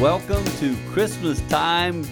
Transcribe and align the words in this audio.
Welcome 0.00 0.44
to 0.58 0.76
Christmas 0.92 1.40
time 1.48 2.04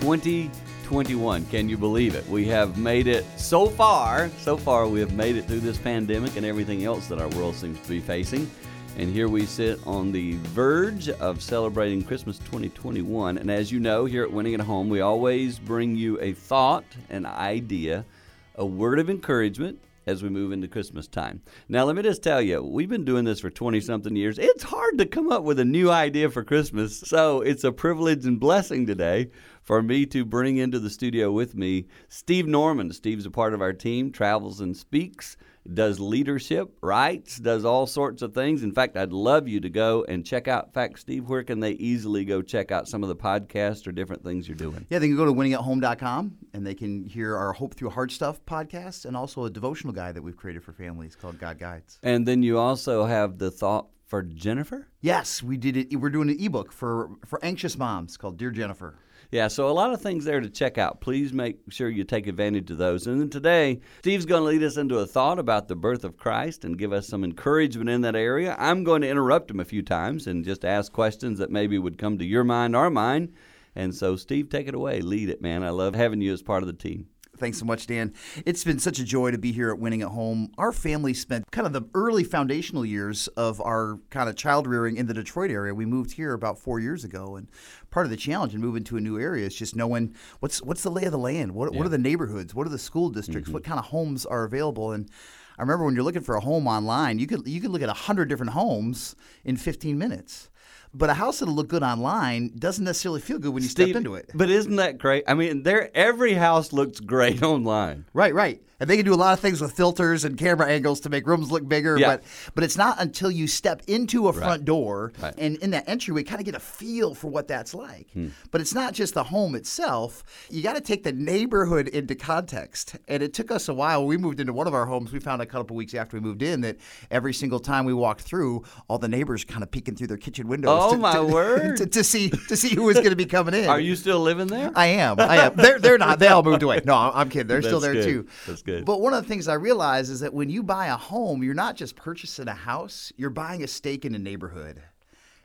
2021. 0.00 1.44
Can 1.44 1.68
you 1.68 1.76
believe 1.76 2.14
it? 2.14 2.26
We 2.26 2.46
have 2.46 2.78
made 2.78 3.06
it 3.06 3.26
so 3.36 3.66
far. 3.66 4.30
So 4.38 4.56
far, 4.56 4.88
we 4.88 4.98
have 5.00 5.12
made 5.12 5.36
it 5.36 5.44
through 5.44 5.60
this 5.60 5.76
pandemic 5.76 6.36
and 6.36 6.46
everything 6.46 6.86
else 6.86 7.06
that 7.08 7.20
our 7.20 7.28
world 7.28 7.54
seems 7.54 7.78
to 7.80 7.88
be 7.90 8.00
facing. 8.00 8.50
And 8.96 9.12
here 9.12 9.28
we 9.28 9.44
sit 9.44 9.78
on 9.86 10.10
the 10.10 10.36
verge 10.38 11.10
of 11.10 11.42
celebrating 11.42 12.02
Christmas 12.02 12.38
2021. 12.38 13.36
And 13.36 13.50
as 13.50 13.70
you 13.70 13.78
know, 13.78 14.06
here 14.06 14.22
at 14.22 14.32
Winning 14.32 14.54
at 14.54 14.60
Home, 14.60 14.88
we 14.88 15.02
always 15.02 15.58
bring 15.58 15.94
you 15.96 16.18
a 16.22 16.32
thought, 16.32 16.86
an 17.10 17.26
idea, 17.26 18.06
a 18.54 18.64
word 18.64 18.98
of 18.98 19.10
encouragement 19.10 19.78
as 20.06 20.22
we 20.22 20.28
move 20.28 20.52
into 20.52 20.68
Christmas 20.68 21.06
time. 21.06 21.42
Now, 21.68 21.84
let 21.84 21.96
me 21.96 22.02
just 22.02 22.22
tell 22.22 22.40
you, 22.40 22.62
we've 22.62 22.88
been 22.88 23.04
doing 23.04 23.24
this 23.24 23.40
for 23.40 23.50
20 23.50 23.80
something 23.80 24.16
years. 24.16 24.38
It's 24.38 24.64
hard 24.64 24.98
to 24.98 25.06
come 25.06 25.30
up 25.30 25.42
with 25.44 25.58
a 25.58 25.64
new 25.64 25.90
idea 25.90 26.30
for 26.30 26.44
Christmas. 26.44 27.00
So 27.00 27.40
it's 27.40 27.64
a 27.64 27.72
privilege 27.72 28.26
and 28.26 28.38
blessing 28.38 28.86
today 28.86 29.30
for 29.62 29.82
me 29.82 30.06
to 30.06 30.24
bring 30.24 30.58
into 30.58 30.78
the 30.78 30.90
studio 30.90 31.32
with 31.32 31.54
me 31.54 31.86
Steve 32.08 32.46
Norman. 32.46 32.92
Steve's 32.92 33.26
a 33.26 33.30
part 33.30 33.54
of 33.54 33.62
our 33.62 33.72
team, 33.72 34.12
travels 34.12 34.60
and 34.60 34.76
speaks 34.76 35.36
does 35.72 35.98
leadership, 35.98 36.76
writes, 36.82 37.38
does 37.38 37.64
all 37.64 37.86
sorts 37.86 38.22
of 38.22 38.34
things. 38.34 38.62
In 38.62 38.72
fact, 38.72 38.96
I'd 38.96 39.12
love 39.12 39.48
you 39.48 39.60
to 39.60 39.70
go 39.70 40.04
and 40.08 40.24
check 40.24 40.48
out. 40.48 40.66
In 40.66 40.72
fact, 40.72 40.98
Steve, 40.98 41.28
where 41.28 41.42
can 41.42 41.60
they 41.60 41.72
easily 41.72 42.24
go 42.24 42.42
check 42.42 42.70
out 42.70 42.88
some 42.88 43.02
of 43.02 43.08
the 43.08 43.16
podcasts 43.16 43.86
or 43.86 43.92
different 43.92 44.22
things 44.24 44.46
you're 44.46 44.56
doing? 44.56 44.86
Yeah, 44.90 44.98
they 44.98 45.08
can 45.08 45.16
go 45.16 45.24
to 45.24 45.32
winningathome.com 45.32 46.36
and 46.52 46.66
they 46.66 46.74
can 46.74 47.04
hear 47.04 47.36
our 47.36 47.52
Hope 47.52 47.74
Through 47.74 47.90
Hard 47.90 48.12
Stuff 48.12 48.44
podcast 48.44 49.04
and 49.06 49.16
also 49.16 49.44
a 49.44 49.50
devotional 49.50 49.92
guide 49.92 50.14
that 50.16 50.22
we've 50.22 50.36
created 50.36 50.62
for 50.62 50.72
families 50.72 51.16
called 51.16 51.38
God 51.38 51.58
Guides. 51.58 51.98
And 52.02 52.26
then 52.26 52.42
you 52.42 52.58
also 52.58 53.04
have 53.04 53.38
the 53.38 53.50
thought 53.50 53.88
for 54.06 54.22
Jennifer? 54.22 54.86
Yes, 55.00 55.42
we 55.42 55.56
did 55.56 55.76
it. 55.76 55.96
We're 55.96 56.10
doing 56.10 56.30
an 56.30 56.36
ebook 56.38 56.72
for 56.72 57.10
for 57.24 57.42
anxious 57.44 57.76
moms 57.76 58.16
called 58.16 58.36
Dear 58.36 58.50
Jennifer. 58.50 58.96
Yeah, 59.34 59.48
so 59.48 59.68
a 59.68 59.72
lot 59.72 59.92
of 59.92 60.00
things 60.00 60.24
there 60.24 60.38
to 60.38 60.48
check 60.48 60.78
out. 60.78 61.00
Please 61.00 61.32
make 61.32 61.58
sure 61.68 61.88
you 61.88 62.04
take 62.04 62.28
advantage 62.28 62.70
of 62.70 62.78
those. 62.78 63.08
And 63.08 63.20
then 63.20 63.30
today, 63.30 63.80
Steve's 63.98 64.26
going 64.26 64.42
to 64.42 64.48
lead 64.48 64.62
us 64.62 64.76
into 64.76 65.00
a 65.00 65.06
thought 65.08 65.40
about 65.40 65.66
the 65.66 65.74
birth 65.74 66.04
of 66.04 66.16
Christ 66.16 66.64
and 66.64 66.78
give 66.78 66.92
us 66.92 67.08
some 67.08 67.24
encouragement 67.24 67.90
in 67.90 68.02
that 68.02 68.14
area. 68.14 68.54
I'm 68.60 68.84
going 68.84 69.02
to 69.02 69.08
interrupt 69.08 69.50
him 69.50 69.58
a 69.58 69.64
few 69.64 69.82
times 69.82 70.28
and 70.28 70.44
just 70.44 70.64
ask 70.64 70.92
questions 70.92 71.40
that 71.40 71.50
maybe 71.50 71.80
would 71.80 71.98
come 71.98 72.16
to 72.18 72.24
your 72.24 72.44
mind 72.44 72.76
or 72.76 72.90
mine. 72.90 73.34
And 73.74 73.92
so, 73.92 74.14
Steve, 74.14 74.50
take 74.50 74.68
it 74.68 74.74
away. 74.76 75.00
Lead 75.00 75.28
it, 75.28 75.42
man. 75.42 75.64
I 75.64 75.70
love 75.70 75.96
having 75.96 76.20
you 76.20 76.32
as 76.32 76.40
part 76.40 76.62
of 76.62 76.68
the 76.68 76.72
team. 76.72 77.08
Thanks 77.36 77.58
so 77.58 77.64
much, 77.64 77.86
Dan. 77.86 78.14
It's 78.46 78.62
been 78.62 78.78
such 78.78 78.98
a 78.98 79.04
joy 79.04 79.32
to 79.32 79.38
be 79.38 79.52
here 79.52 79.70
at 79.70 79.78
Winning 79.78 80.02
at 80.02 80.08
Home. 80.08 80.52
Our 80.56 80.72
family 80.72 81.14
spent 81.14 81.50
kind 81.50 81.66
of 81.66 81.72
the 81.72 81.82
early 81.94 82.22
foundational 82.22 82.84
years 82.84 83.28
of 83.28 83.60
our 83.60 83.98
kind 84.10 84.28
of 84.28 84.36
child 84.36 84.66
rearing 84.66 84.96
in 84.96 85.06
the 85.06 85.14
Detroit 85.14 85.50
area. 85.50 85.74
We 85.74 85.84
moved 85.84 86.12
here 86.12 86.32
about 86.32 86.58
four 86.58 86.78
years 86.78 87.02
ago, 87.02 87.36
and 87.36 87.48
part 87.90 88.06
of 88.06 88.10
the 88.10 88.16
challenge 88.16 88.54
in 88.54 88.60
moving 88.60 88.84
to 88.84 88.96
a 88.96 89.00
new 89.00 89.18
area 89.18 89.46
is 89.46 89.54
just 89.54 89.74
knowing 89.74 90.14
what's 90.40 90.62
what's 90.62 90.82
the 90.82 90.90
lay 90.90 91.04
of 91.04 91.12
the 91.12 91.18
land. 91.18 91.52
What 91.52 91.72
yeah. 91.72 91.78
what 91.78 91.86
are 91.86 91.90
the 91.90 91.98
neighborhoods? 91.98 92.54
What 92.54 92.66
are 92.66 92.70
the 92.70 92.78
school 92.78 93.10
districts? 93.10 93.48
Mm-hmm. 93.48 93.54
What 93.54 93.64
kind 93.64 93.78
of 93.78 93.86
homes 93.86 94.24
are 94.24 94.44
available? 94.44 94.92
And 94.92 95.10
I 95.58 95.62
remember 95.62 95.84
when 95.84 95.94
you're 95.94 96.04
looking 96.04 96.22
for 96.22 96.36
a 96.36 96.40
home 96.40 96.66
online, 96.66 97.18
you 97.18 97.26
could 97.26 97.46
you 97.46 97.60
could 97.60 97.70
look 97.70 97.82
at 97.82 97.88
hundred 97.88 98.28
different 98.28 98.52
homes 98.52 99.16
in 99.44 99.56
15 99.56 99.98
minutes. 99.98 100.50
But 100.94 101.10
a 101.10 101.14
house 101.14 101.40
that'll 101.40 101.54
look 101.54 101.68
good 101.68 101.82
online 101.82 102.52
doesn't 102.56 102.84
necessarily 102.84 103.20
feel 103.20 103.38
good 103.38 103.52
when 103.52 103.62
you 103.62 103.68
Steve, 103.68 103.88
step 103.88 103.96
into 103.96 104.14
it. 104.14 104.30
But 104.34 104.48
isn't 104.50 104.76
that 104.76 104.98
great? 104.98 105.24
I 105.26 105.34
mean, 105.34 105.62
there 105.64 105.90
every 105.94 106.34
house 106.34 106.72
looks 106.72 107.00
great 107.00 107.42
online. 107.54 108.06
Right, 108.12 108.34
right 108.34 108.62
and 108.80 108.90
they 108.90 108.96
can 108.96 109.06
do 109.06 109.14
a 109.14 109.16
lot 109.16 109.32
of 109.32 109.40
things 109.40 109.60
with 109.60 109.72
filters 109.72 110.24
and 110.24 110.36
camera 110.36 110.68
angles 110.68 111.00
to 111.00 111.08
make 111.08 111.26
rooms 111.26 111.50
look 111.50 111.66
bigger. 111.66 111.98
Yeah. 111.98 112.16
But 112.16 112.24
but 112.54 112.64
it's 112.64 112.76
not 112.76 113.00
until 113.00 113.30
you 113.30 113.46
step 113.46 113.82
into 113.86 114.28
a 114.28 114.32
front 114.32 114.60
right. 114.60 114.64
door 114.64 115.12
right. 115.22 115.34
and 115.38 115.56
in 115.56 115.70
that 115.70 115.88
entryway, 115.88 116.22
kind 116.22 116.40
of 116.40 116.44
get 116.44 116.54
a 116.54 116.60
feel 116.60 117.14
for 117.14 117.28
what 117.28 117.48
that's 117.48 117.74
like. 117.74 118.10
Hmm. 118.12 118.28
But 118.50 118.60
it's 118.60 118.74
not 118.74 118.92
just 118.92 119.14
the 119.14 119.24
home 119.24 119.54
itself. 119.54 120.22
You 120.50 120.62
got 120.62 120.74
to 120.74 120.82
take 120.82 121.02
the 121.02 121.12
neighborhood 121.12 121.88
into 121.88 122.14
context. 122.14 122.96
And 123.08 123.22
it 123.22 123.32
took 123.32 123.50
us 123.50 123.68
a 123.68 123.74
while. 123.74 124.04
We 124.06 124.16
moved 124.16 124.40
into 124.40 124.52
one 124.52 124.66
of 124.66 124.74
our 124.74 124.86
homes. 124.86 125.12
We 125.12 125.20
found 125.20 125.40
a 125.40 125.46
couple 125.46 125.74
of 125.74 125.78
weeks 125.78 125.94
after 125.94 126.18
we 126.18 126.20
moved 126.20 126.42
in 126.42 126.60
that 126.62 126.76
every 127.10 127.32
single 127.32 127.60
time 127.60 127.84
we 127.84 127.94
walked 127.94 128.20
through, 128.20 128.64
all 128.88 128.98
the 128.98 129.08
neighbors 129.08 129.44
kind 129.44 129.62
of 129.62 129.70
peeking 129.70 129.96
through 129.96 130.08
their 130.08 130.18
kitchen 130.18 130.48
windows. 130.48 130.70
Oh 130.82 130.83
Oh, 130.84 130.92
to, 130.92 130.98
my 130.98 131.14
to, 131.14 131.24
word! 131.24 131.76
To, 131.78 131.86
to, 131.86 132.04
see 132.04 132.30
to 132.30 132.56
see 132.56 132.74
who 132.74 132.82
was 132.84 132.96
going 132.96 133.10
to 133.10 133.16
be 133.16 133.26
coming 133.26 133.54
in. 133.54 133.68
Are 133.68 133.80
you 133.80 133.96
still 133.96 134.20
living 134.20 134.46
there? 134.46 134.70
I 134.74 134.86
am. 134.86 135.18
I 135.18 135.36
am. 135.38 135.54
They're 135.56 135.78
they're 135.78 135.98
not. 135.98 136.18
They 136.18 136.28
all 136.28 136.42
moved 136.42 136.62
away. 136.62 136.80
No, 136.84 136.94
I'm 136.94 137.28
kidding. 137.28 137.46
They're 137.46 137.62
still 137.70 137.80
there 137.80 137.94
good. 137.94 138.04
too. 138.04 138.26
That's 138.46 138.62
good. 138.62 138.84
But 138.84 139.00
one 139.00 139.14
of 139.14 139.22
the 139.22 139.28
things 139.28 139.48
I 139.48 139.54
realize 139.54 140.10
is 140.10 140.20
that 140.20 140.34
when 140.34 140.50
you 140.50 140.62
buy 140.62 140.86
a 140.86 140.96
home, 140.96 141.42
you're 141.42 141.54
not 141.54 141.76
just 141.76 141.96
purchasing 141.96 142.48
a 142.48 142.54
house, 142.54 143.12
you're 143.16 143.30
buying 143.30 143.62
a 143.62 143.66
stake 143.66 144.04
in 144.04 144.14
a 144.14 144.18
neighborhood. 144.18 144.82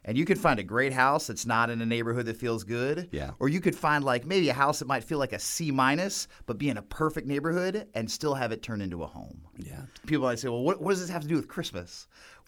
And 0.05 0.17
you 0.17 0.25
could 0.25 0.39
find 0.39 0.59
a 0.59 0.63
great 0.63 0.93
house 0.93 1.27
that's 1.27 1.45
not 1.45 1.69
in 1.69 1.81
a 1.81 1.85
neighborhood 1.85 2.25
that 2.27 2.37
feels 2.37 2.63
good. 2.63 3.09
Yeah. 3.11 3.31
Or 3.39 3.49
you 3.49 3.59
could 3.59 3.75
find 3.75 4.03
like 4.03 4.25
maybe 4.25 4.49
a 4.49 4.53
house 4.53 4.79
that 4.79 4.87
might 4.87 5.03
feel 5.03 5.17
like 5.19 5.33
a 5.33 5.39
C 5.39 5.71
minus, 5.71 6.27
but 6.45 6.57
be 6.57 6.69
in 6.69 6.77
a 6.77 6.81
perfect 6.81 7.27
neighborhood 7.27 7.87
and 7.93 8.09
still 8.09 8.33
have 8.33 8.51
it 8.51 8.63
turn 8.63 8.81
into 8.81 9.03
a 9.03 9.07
home. 9.07 9.41
Yeah. 9.57 9.81
People 10.07 10.23
might 10.25 10.39
say, 10.39 10.47
well, 10.47 10.63
what, 10.63 10.81
what 10.81 10.91
does 10.91 11.01
this 11.01 11.09
have 11.09 11.23
to 11.23 11.27
do 11.27 11.35
with 11.35 11.47
Christmas? 11.47 12.07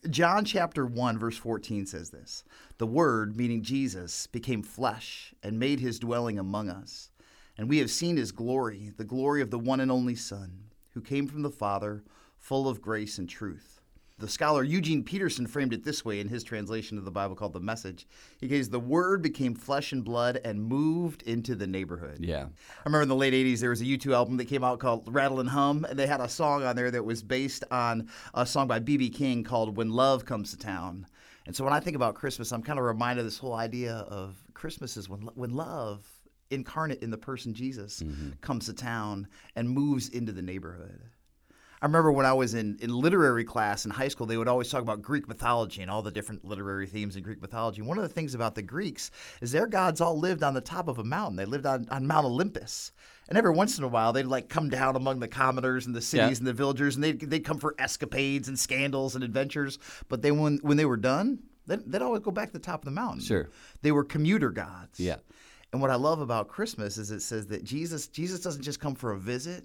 John 0.09 0.45
chapter 0.45 0.85
1, 0.85 1.19
verse 1.19 1.37
14 1.37 1.85
says 1.85 2.09
this 2.09 2.43
The 2.77 2.87
Word, 2.87 3.35
meaning 3.35 3.61
Jesus, 3.61 4.27
became 4.27 4.63
flesh 4.63 5.33
and 5.43 5.59
made 5.59 5.79
his 5.79 5.99
dwelling 5.99 6.39
among 6.39 6.69
us. 6.69 7.11
And 7.57 7.69
we 7.69 7.77
have 7.79 7.91
seen 7.91 8.17
his 8.17 8.31
glory, 8.31 8.91
the 8.97 9.03
glory 9.03 9.41
of 9.41 9.51
the 9.51 9.59
one 9.59 9.79
and 9.79 9.91
only 9.91 10.15
Son 10.15 10.71
who 10.93 11.01
came 11.01 11.27
from 11.27 11.41
the 11.41 11.49
Father, 11.49 12.03
full 12.37 12.67
of 12.67 12.81
grace 12.81 13.17
and 13.17 13.29
truth. 13.29 13.80
The 14.21 14.27
scholar 14.27 14.63
Eugene 14.63 15.03
Peterson 15.03 15.47
framed 15.47 15.73
it 15.73 15.83
this 15.83 16.05
way 16.05 16.19
in 16.19 16.27
his 16.27 16.43
translation 16.43 16.99
of 16.99 17.05
the 17.05 17.11
Bible 17.11 17.35
called 17.35 17.53
The 17.53 17.59
Message. 17.59 18.05
He 18.39 18.47
goes, 18.47 18.69
The 18.69 18.79
Word 18.79 19.23
became 19.23 19.55
flesh 19.55 19.91
and 19.91 20.05
blood 20.05 20.39
and 20.45 20.63
moved 20.63 21.23
into 21.23 21.55
the 21.55 21.65
neighborhood. 21.65 22.17
Yeah. 22.19 22.43
I 22.43 22.81
remember 22.85 23.01
in 23.01 23.09
the 23.09 23.15
late 23.15 23.33
80s, 23.33 23.61
there 23.61 23.71
was 23.71 23.81
a 23.81 23.85
U2 23.85 24.13
album 24.13 24.37
that 24.37 24.45
came 24.45 24.63
out 24.63 24.79
called 24.79 25.11
Rattle 25.11 25.39
and 25.39 25.49
Hum, 25.49 25.85
and 25.89 25.97
they 25.97 26.05
had 26.05 26.21
a 26.21 26.29
song 26.29 26.63
on 26.63 26.75
there 26.75 26.91
that 26.91 27.03
was 27.03 27.23
based 27.23 27.63
on 27.71 28.09
a 28.35 28.45
song 28.45 28.67
by 28.67 28.77
B.B. 28.77 29.09
King 29.09 29.43
called 29.43 29.75
When 29.75 29.89
Love 29.89 30.23
Comes 30.23 30.51
to 30.51 30.57
Town. 30.57 31.07
And 31.47 31.55
so 31.55 31.63
when 31.63 31.73
I 31.73 31.79
think 31.79 31.95
about 31.95 32.13
Christmas, 32.13 32.51
I'm 32.51 32.61
kind 32.61 32.77
of 32.77 32.85
reminded 32.85 33.21
of 33.21 33.25
this 33.25 33.39
whole 33.39 33.55
idea 33.55 34.05
of 34.07 34.35
Christmas 34.53 34.97
is 34.97 35.09
when, 35.09 35.21
when 35.33 35.55
love 35.55 36.05
incarnate 36.51 37.01
in 37.01 37.09
the 37.09 37.17
person 37.17 37.55
Jesus 37.55 38.01
mm-hmm. 38.01 38.31
comes 38.41 38.67
to 38.67 38.73
town 38.73 39.27
and 39.55 39.67
moves 39.67 40.09
into 40.09 40.31
the 40.31 40.43
neighborhood. 40.43 41.01
I 41.81 41.87
remember 41.87 42.11
when 42.11 42.27
I 42.27 42.33
was 42.33 42.53
in, 42.53 42.77
in 42.79 42.91
literary 42.91 43.43
class 43.43 43.85
in 43.85 43.91
high 43.91 44.07
school, 44.07 44.27
they 44.27 44.37
would 44.37 44.47
always 44.47 44.69
talk 44.69 44.83
about 44.83 45.01
Greek 45.01 45.27
mythology 45.27 45.81
and 45.81 45.89
all 45.89 46.03
the 46.03 46.11
different 46.11 46.45
literary 46.45 46.85
themes 46.85 47.15
in 47.15 47.23
Greek 47.23 47.41
mythology. 47.41 47.81
One 47.81 47.97
of 47.97 48.03
the 48.03 48.09
things 48.09 48.35
about 48.35 48.53
the 48.53 48.61
Greeks 48.61 49.09
is 49.41 49.51
their 49.51 49.65
gods 49.65 49.99
all 49.99 50.17
lived 50.19 50.43
on 50.43 50.53
the 50.53 50.61
top 50.61 50.87
of 50.87 50.99
a 50.99 51.03
mountain. 51.03 51.37
They 51.37 51.45
lived 51.45 51.65
on, 51.65 51.87
on 51.89 52.05
Mount 52.05 52.25
Olympus. 52.27 52.91
And 53.29 53.37
every 53.37 53.51
once 53.51 53.79
in 53.79 53.83
a 53.83 53.87
while, 53.87 54.13
they'd 54.13 54.25
like 54.25 54.47
come 54.47 54.69
down 54.69 54.95
among 54.95 55.21
the 55.21 55.27
commoners 55.27 55.87
and 55.87 55.95
the 55.95 56.01
cities 56.01 56.37
yeah. 56.37 56.37
and 56.37 56.47
the 56.47 56.53
villagers, 56.53 56.95
and 56.95 57.03
they'd, 57.03 57.19
they'd 57.19 57.45
come 57.45 57.57
for 57.57 57.73
escapades 57.79 58.47
and 58.47 58.59
scandals 58.59 59.15
and 59.15 59.23
adventures. 59.23 59.79
But 60.07 60.21
they, 60.21 60.31
when, 60.31 60.59
when 60.61 60.77
they 60.77 60.85
were 60.85 60.97
done, 60.97 61.39
they'd, 61.65 61.91
they'd 61.91 62.01
always 62.03 62.21
go 62.21 62.31
back 62.31 62.47
to 62.47 62.53
the 62.53 62.59
top 62.59 62.81
of 62.81 62.85
the 62.85 62.91
mountain. 62.91 63.21
Sure. 63.21 63.49
They 63.81 63.91
were 63.91 64.03
commuter 64.03 64.51
gods. 64.51 64.99
Yeah. 64.99 65.15
And 65.73 65.81
what 65.81 65.89
I 65.89 65.95
love 65.95 66.19
about 66.19 66.47
Christmas 66.47 66.97
is 66.97 67.11
it 67.11 67.21
says 67.21 67.47
that 67.47 67.63
Jesus 67.63 68.07
Jesus 68.07 68.41
doesn't 68.41 68.61
just 68.61 68.79
come 68.79 68.93
for 68.93 69.13
a 69.13 69.17
visit. 69.17 69.63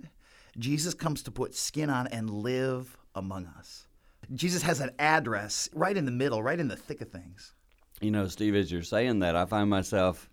Jesus 0.58 0.94
comes 0.94 1.22
to 1.24 1.30
put 1.30 1.54
skin 1.54 1.90
on 1.90 2.06
and 2.08 2.30
live 2.30 2.96
among 3.14 3.46
us. 3.46 3.86
Jesus 4.34 4.62
has 4.62 4.80
an 4.80 4.90
address 4.98 5.68
right 5.72 5.96
in 5.96 6.04
the 6.04 6.10
middle, 6.10 6.42
right 6.42 6.58
in 6.58 6.68
the 6.68 6.76
thick 6.76 7.00
of 7.00 7.10
things. 7.10 7.52
You 8.00 8.10
know, 8.10 8.26
Steve, 8.26 8.54
as 8.54 8.70
you're 8.72 8.82
saying 8.82 9.20
that, 9.20 9.36
I 9.36 9.46
find 9.46 9.70
myself 9.70 10.28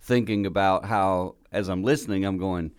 thinking 0.00 0.46
about 0.46 0.84
how, 0.84 1.36
as 1.50 1.68
I'm 1.68 1.82
listening, 1.82 2.24
I'm 2.24 2.38
going, 2.38 2.72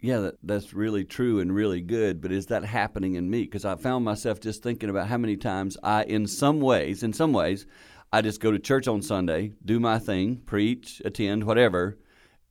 yeah, 0.00 0.18
that, 0.18 0.34
that's 0.42 0.74
really 0.74 1.04
true 1.04 1.40
and 1.40 1.54
really 1.54 1.80
good, 1.80 2.20
but 2.20 2.30
is 2.30 2.46
that 2.46 2.64
happening 2.64 3.14
in 3.14 3.30
me? 3.30 3.42
Because 3.42 3.64
I 3.64 3.76
found 3.76 4.04
myself 4.04 4.40
just 4.40 4.62
thinking 4.62 4.90
about 4.90 5.08
how 5.08 5.16
many 5.16 5.36
times 5.36 5.76
I, 5.82 6.04
in 6.04 6.26
some 6.26 6.60
ways, 6.60 7.02
in 7.02 7.12
some 7.12 7.32
ways, 7.32 7.66
I 8.12 8.20
just 8.20 8.40
go 8.40 8.52
to 8.52 8.58
church 8.58 8.86
on 8.86 9.02
Sunday, 9.02 9.52
do 9.64 9.80
my 9.80 9.98
thing, 9.98 10.36
preach, 10.44 11.00
attend, 11.04 11.44
whatever, 11.44 11.98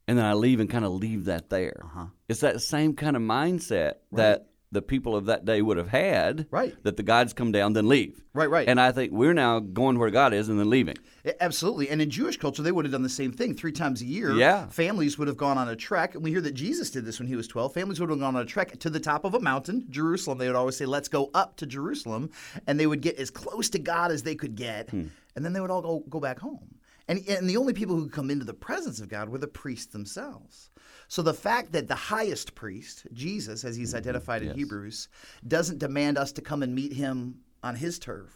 and 0.07 0.17
then 0.17 0.25
I 0.25 0.33
leave 0.33 0.59
and 0.59 0.69
kind 0.69 0.85
of 0.85 0.91
leave 0.91 1.25
that 1.25 1.49
there. 1.49 1.81
Uh-huh. 1.85 2.05
It's 2.27 2.41
that 2.41 2.61
same 2.61 2.95
kind 2.95 3.15
of 3.15 3.21
mindset 3.21 3.93
right. 4.11 4.17
that 4.17 4.47
the 4.73 4.81
people 4.81 5.15
of 5.15 5.27
that 5.27 5.45
day 5.45 5.61
would 5.61 5.77
have 5.77 5.87
had. 5.87 6.47
Right. 6.49 6.75
That 6.83 6.97
the 6.97 7.03
gods 7.03 7.31
come 7.31 7.51
down, 7.51 7.73
then 7.73 7.87
leave. 7.87 8.23
Right, 8.33 8.49
right. 8.49 8.67
And 8.67 8.81
I 8.81 8.91
think 8.91 9.11
we're 9.11 9.35
now 9.35 9.59
going 9.59 9.99
where 9.99 10.09
God 10.09 10.33
is 10.33 10.49
and 10.49 10.59
then 10.59 10.69
leaving. 10.69 10.95
Absolutely. 11.39 11.89
And 11.89 12.01
in 12.01 12.09
Jewish 12.09 12.37
culture, 12.37 12.63
they 12.63 12.71
would 12.71 12.83
have 12.83 12.91
done 12.91 13.03
the 13.03 13.09
same 13.09 13.31
thing 13.31 13.53
three 13.53 13.71
times 13.71 14.01
a 14.01 14.05
year. 14.05 14.33
Yeah. 14.33 14.67
Families 14.69 15.17
would 15.19 15.27
have 15.27 15.37
gone 15.37 15.59
on 15.59 15.69
a 15.69 15.75
trek. 15.75 16.15
And 16.15 16.23
we 16.23 16.31
hear 16.31 16.41
that 16.41 16.55
Jesus 16.55 16.89
did 16.89 17.05
this 17.05 17.19
when 17.19 17.27
he 17.27 17.35
was 17.35 17.47
12. 17.47 17.73
Families 17.73 17.99
would 17.99 18.09
have 18.09 18.19
gone 18.19 18.35
on 18.35 18.41
a 18.41 18.45
trek 18.45 18.79
to 18.79 18.89
the 18.89 18.99
top 18.99 19.25
of 19.25 19.35
a 19.35 19.39
mountain, 19.39 19.85
Jerusalem. 19.89 20.39
They 20.39 20.47
would 20.47 20.55
always 20.55 20.75
say, 20.75 20.87
let's 20.87 21.07
go 21.07 21.29
up 21.35 21.55
to 21.57 21.67
Jerusalem. 21.67 22.31
And 22.65 22.79
they 22.79 22.87
would 22.87 23.01
get 23.01 23.17
as 23.17 23.29
close 23.29 23.69
to 23.69 23.79
God 23.79 24.11
as 24.11 24.23
they 24.23 24.35
could 24.35 24.55
get. 24.55 24.89
Hmm 24.89 25.03
and 25.35 25.43
then 25.43 25.53
they 25.53 25.59
would 25.59 25.71
all 25.71 25.81
go, 25.81 26.03
go 26.09 26.19
back 26.19 26.39
home. 26.39 26.75
And, 27.07 27.27
and 27.27 27.49
the 27.49 27.57
only 27.57 27.73
people 27.73 27.95
who 27.95 28.07
come 28.07 28.29
into 28.29 28.45
the 28.45 28.53
presence 28.53 29.01
of 29.01 29.09
God 29.09 29.29
were 29.29 29.37
the 29.37 29.47
priests 29.47 29.91
themselves. 29.91 30.71
So 31.07 31.21
the 31.21 31.33
fact 31.33 31.73
that 31.73 31.87
the 31.87 31.95
highest 31.95 32.55
priest, 32.55 33.05
Jesus, 33.11 33.65
as 33.65 33.75
he's 33.75 33.93
identified 33.93 34.41
in 34.41 34.49
yes. 34.49 34.57
Hebrews, 34.57 35.09
doesn't 35.47 35.79
demand 35.79 36.17
us 36.17 36.31
to 36.33 36.41
come 36.41 36.63
and 36.63 36.73
meet 36.73 36.93
him 36.93 37.41
on 37.61 37.75
his 37.75 37.99
turf, 37.99 38.31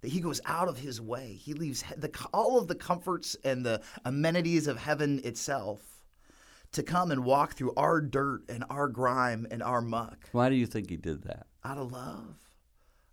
that 0.00 0.12
he 0.12 0.20
goes 0.20 0.40
out 0.46 0.68
of 0.68 0.78
his 0.78 1.00
way. 1.00 1.34
He 1.34 1.54
leaves 1.54 1.84
the, 1.96 2.10
all 2.32 2.58
of 2.58 2.68
the 2.68 2.74
comforts 2.74 3.36
and 3.44 3.66
the 3.66 3.82
amenities 4.04 4.68
of 4.68 4.78
heaven 4.78 5.20
itself 5.24 5.82
to 6.72 6.82
come 6.82 7.10
and 7.10 7.24
walk 7.24 7.54
through 7.54 7.72
our 7.76 8.00
dirt 8.00 8.42
and 8.48 8.64
our 8.70 8.88
grime 8.88 9.46
and 9.50 9.62
our 9.62 9.80
muck. 9.80 10.28
Why 10.32 10.48
do 10.48 10.54
you 10.54 10.66
think 10.66 10.90
he 10.90 10.96
did 10.96 11.22
that? 11.24 11.46
Out 11.64 11.78
of 11.78 11.90
love 11.90 12.47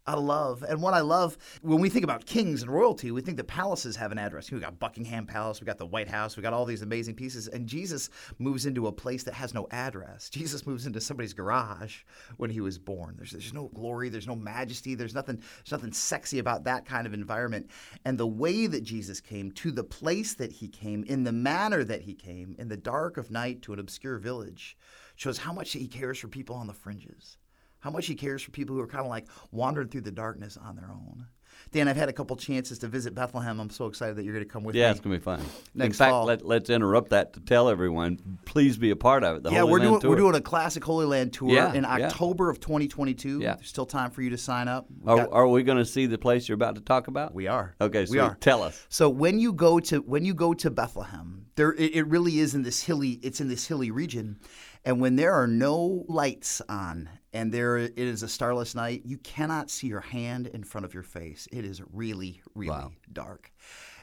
of 0.07 0.23
love. 0.23 0.63
And 0.67 0.81
what 0.81 0.93
I 0.93 1.01
love 1.01 1.37
when 1.61 1.79
we 1.79 1.89
think 1.89 2.03
about 2.03 2.25
kings 2.25 2.61
and 2.61 2.71
royalty, 2.71 3.11
we 3.11 3.21
think 3.21 3.37
that 3.37 3.47
palaces 3.47 3.95
have 3.95 4.11
an 4.11 4.17
address. 4.17 4.51
We 4.51 4.59
got 4.59 4.79
Buckingham 4.79 5.25
Palace, 5.25 5.59
we 5.59 5.65
got 5.65 5.77
the 5.77 5.85
White 5.85 6.07
House, 6.07 6.37
we 6.37 6.43
got 6.43 6.53
all 6.53 6.65
these 6.65 6.81
amazing 6.81 7.15
pieces. 7.15 7.47
And 7.47 7.67
Jesus 7.67 8.09
moves 8.37 8.65
into 8.65 8.87
a 8.87 8.91
place 8.91 9.23
that 9.23 9.33
has 9.33 9.53
no 9.53 9.67
address. 9.71 10.29
Jesus 10.29 10.67
moves 10.67 10.85
into 10.85 11.01
somebody's 11.01 11.33
garage 11.33 12.03
when 12.37 12.49
he 12.49 12.61
was 12.61 12.77
born. 12.77 13.15
There's, 13.17 13.31
there's 13.31 13.53
no 13.53 13.69
glory, 13.73 14.09
there's 14.09 14.27
no 14.27 14.35
majesty, 14.35 14.95
there's 14.95 15.15
nothing, 15.15 15.37
there's 15.37 15.71
nothing 15.71 15.93
sexy 15.93 16.39
about 16.39 16.65
that 16.65 16.85
kind 16.85 17.07
of 17.07 17.13
environment. 17.13 17.69
And 18.05 18.17
the 18.17 18.27
way 18.27 18.67
that 18.67 18.83
Jesus 18.83 19.19
came 19.19 19.51
to 19.53 19.71
the 19.71 19.83
place 19.83 20.35
that 20.35 20.51
he 20.51 20.67
came, 20.67 21.03
in 21.05 21.23
the 21.23 21.31
manner 21.31 21.83
that 21.83 22.03
he 22.03 22.13
came, 22.13 22.55
in 22.59 22.67
the 22.67 22.77
dark 22.77 23.17
of 23.17 23.31
night 23.31 23.61
to 23.63 23.73
an 23.73 23.79
obscure 23.79 24.17
village, 24.17 24.77
shows 25.15 25.39
how 25.39 25.53
much 25.53 25.71
he 25.71 25.87
cares 25.87 26.19
for 26.19 26.27
people 26.27 26.55
on 26.55 26.67
the 26.67 26.73
fringes 26.73 27.37
how 27.85 27.91
much 27.91 28.07
he 28.07 28.15
cares 28.15 28.41
for 28.41 28.49
people 28.49 28.75
who 28.75 28.81
are 28.81 28.87
kind 28.87 29.03
of 29.03 29.11
like 29.11 29.27
wandering 29.51 29.87
through 29.87 30.01
the 30.01 30.11
darkness 30.11 30.57
on 30.57 30.75
their 30.75 30.89
own. 30.89 31.27
Dan, 31.71 31.87
I've 31.87 31.95
had 31.95 32.09
a 32.09 32.13
couple 32.13 32.35
chances 32.35 32.79
to 32.79 32.87
visit 32.87 33.13
Bethlehem. 33.13 33.59
I'm 33.59 33.69
so 33.69 33.85
excited 33.85 34.15
that 34.15 34.23
you're 34.23 34.33
going 34.33 34.43
to 34.43 34.51
come 34.51 34.63
with 34.63 34.75
yeah, 34.75 34.81
me. 34.81 34.85
Yeah, 34.85 34.91
it's 34.91 34.99
going 35.01 35.13
to 35.13 35.19
be 35.19 35.23
fun. 35.23 35.39
Next 35.75 35.85
In 35.85 35.93
fact, 35.93 36.09
fall. 36.09 36.25
let, 36.25 36.63
us 36.63 36.69
interrupt 36.71 37.11
that 37.11 37.33
to 37.33 37.41
tell 37.41 37.69
everyone, 37.69 38.39
please 38.45 38.75
be 38.75 38.89
a 38.89 38.95
part 38.95 39.23
of 39.23 39.37
it. 39.37 39.43
The 39.43 39.51
yeah, 39.51 39.59
Holy 39.59 39.71
we're 39.71 39.79
Land 39.79 39.89
doing 39.89 40.01
Tour. 40.01 40.09
we're 40.09 40.15
doing 40.15 40.35
a 40.35 40.41
classic 40.41 40.83
Holy 40.83 41.05
Land 41.05 41.33
tour 41.33 41.51
Yeah, 41.51 41.73
in 41.73 41.83
yeah. 41.83 42.07
October 42.07 42.49
of 42.49 42.59
2022. 42.59 43.39
Yeah. 43.39 43.53
There's 43.53 43.69
still 43.69 43.85
time 43.85 44.09
for 44.09 44.23
you 44.23 44.31
to 44.31 44.37
sign 44.37 44.67
up. 44.67 44.87
Are, 45.05 45.17
got- 45.17 45.31
are 45.31 45.47
we 45.47 45.61
going 45.61 45.77
to 45.77 45.85
see 45.85 46.07
the 46.07 46.17
place 46.17 46.49
you're 46.49 46.55
about 46.55 46.73
to 46.75 46.81
talk 46.81 47.07
about? 47.07 47.35
we 47.35 47.45
are. 47.45 47.75
Okay, 47.79 48.07
so 48.07 48.11
we 48.11 48.17
are. 48.17 48.35
Tell 48.39 48.63
us. 48.63 48.83
So 48.89 49.09
when 49.09 49.39
you 49.39 49.53
go 49.53 49.79
to 49.81 49.99
when 49.99 50.25
you 50.25 50.33
go 50.33 50.55
to 50.55 50.71
Bethlehem, 50.71 51.45
there 51.55 51.73
it, 51.73 51.95
it 51.95 52.07
really 52.07 52.39
is 52.39 52.55
in 52.55 52.63
this 52.63 52.81
hilly 52.81 53.19
it's 53.21 53.39
in 53.39 53.47
this 53.47 53.67
hilly 53.67 53.91
region, 53.91 54.39
and 54.83 54.99
when 54.99 55.15
there 55.15 55.33
are 55.33 55.47
no 55.47 56.05
lights 56.07 56.61
on 56.67 57.09
and 57.35 57.51
there 57.51 57.77
it 57.77 57.97
is 57.97 58.23
a 58.23 58.27
starless 58.27 58.73
night, 58.75 59.01
you 59.05 59.17
cannot 59.19 59.69
see 59.69 59.87
your 59.87 60.01
hand 60.01 60.47
in 60.47 60.63
front 60.63 60.85
of 60.85 60.93
your 60.93 61.03
face. 61.03 61.47
It 61.51 61.65
is 61.65 61.81
really 61.93 62.41
really 62.55 62.69
Wow. 62.69 62.91
dark. 63.11 63.51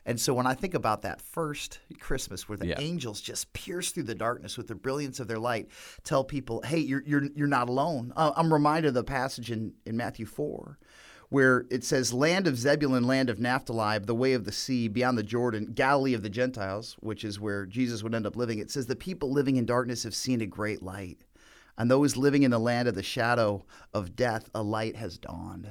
And 0.04 0.20
so 0.20 0.34
when 0.34 0.46
I 0.48 0.54
think 0.54 0.74
about 0.74 1.02
that 1.02 1.20
first 1.22 1.78
Christmas 2.00 2.48
where 2.48 2.58
the 2.58 2.66
Yeah. 2.68 2.80
angels 2.80 3.20
just 3.20 3.52
pierce 3.52 3.92
through 3.92 4.02
the 4.04 4.14
darkness 4.16 4.56
with 4.58 4.66
the 4.66 4.74
brilliance 4.74 5.20
of 5.20 5.28
their 5.28 5.38
light, 5.38 5.68
tell 6.04 6.24
people, 6.24 6.60
"Hey, 6.64 6.78
you're 6.80 7.02
you're 7.06 7.24
you're 7.34 7.46
not 7.58 7.68
alone." 7.68 8.12
Uh, 8.16 8.32
I'm 8.36 8.52
reminded 8.52 8.88
of 8.88 8.94
the 8.94 9.04
passage 9.04 9.50
in 9.50 9.74
in 9.86 9.96
Matthew 9.96 10.26
4 10.26 10.78
where 11.28 11.64
it 11.70 11.82
says, 11.82 12.12
Land 12.12 12.46
of 12.46 12.58
Zebulun, 12.58 13.04
land 13.06 13.30
of 13.30 13.40
Naphtali, 13.40 13.98
the 13.98 14.14
way 14.14 14.34
of 14.34 14.44
the 14.44 14.52
sea, 14.52 14.86
beyond 14.86 15.16
the 15.16 15.22
Jordan, 15.22 15.64
Galilee 15.72 16.12
of 16.12 16.22
the 16.22 16.28
Gentiles, 16.28 16.94
which 17.00 17.24
is 17.24 17.40
where 17.40 17.64
Jesus 17.64 18.02
would 18.02 18.14
end 18.14 18.26
up 18.26 18.36
living. 18.36 18.58
It 18.58 18.70
says, 18.70 18.84
The 18.84 18.96
people 18.96 19.32
living 19.32 19.56
in 19.56 19.64
darkness 19.64 20.02
have 20.02 20.14
seen 20.14 20.42
a 20.42 20.46
great 20.46 20.82
light. 20.82 21.22
And 21.82 21.90
those 21.90 22.16
living 22.16 22.44
in 22.44 22.52
the 22.52 22.60
land 22.60 22.86
of 22.86 22.94
the 22.94 23.02
shadow 23.02 23.64
of 23.92 24.14
death, 24.14 24.48
a 24.54 24.62
light 24.62 24.94
has 24.94 25.18
dawned. 25.18 25.68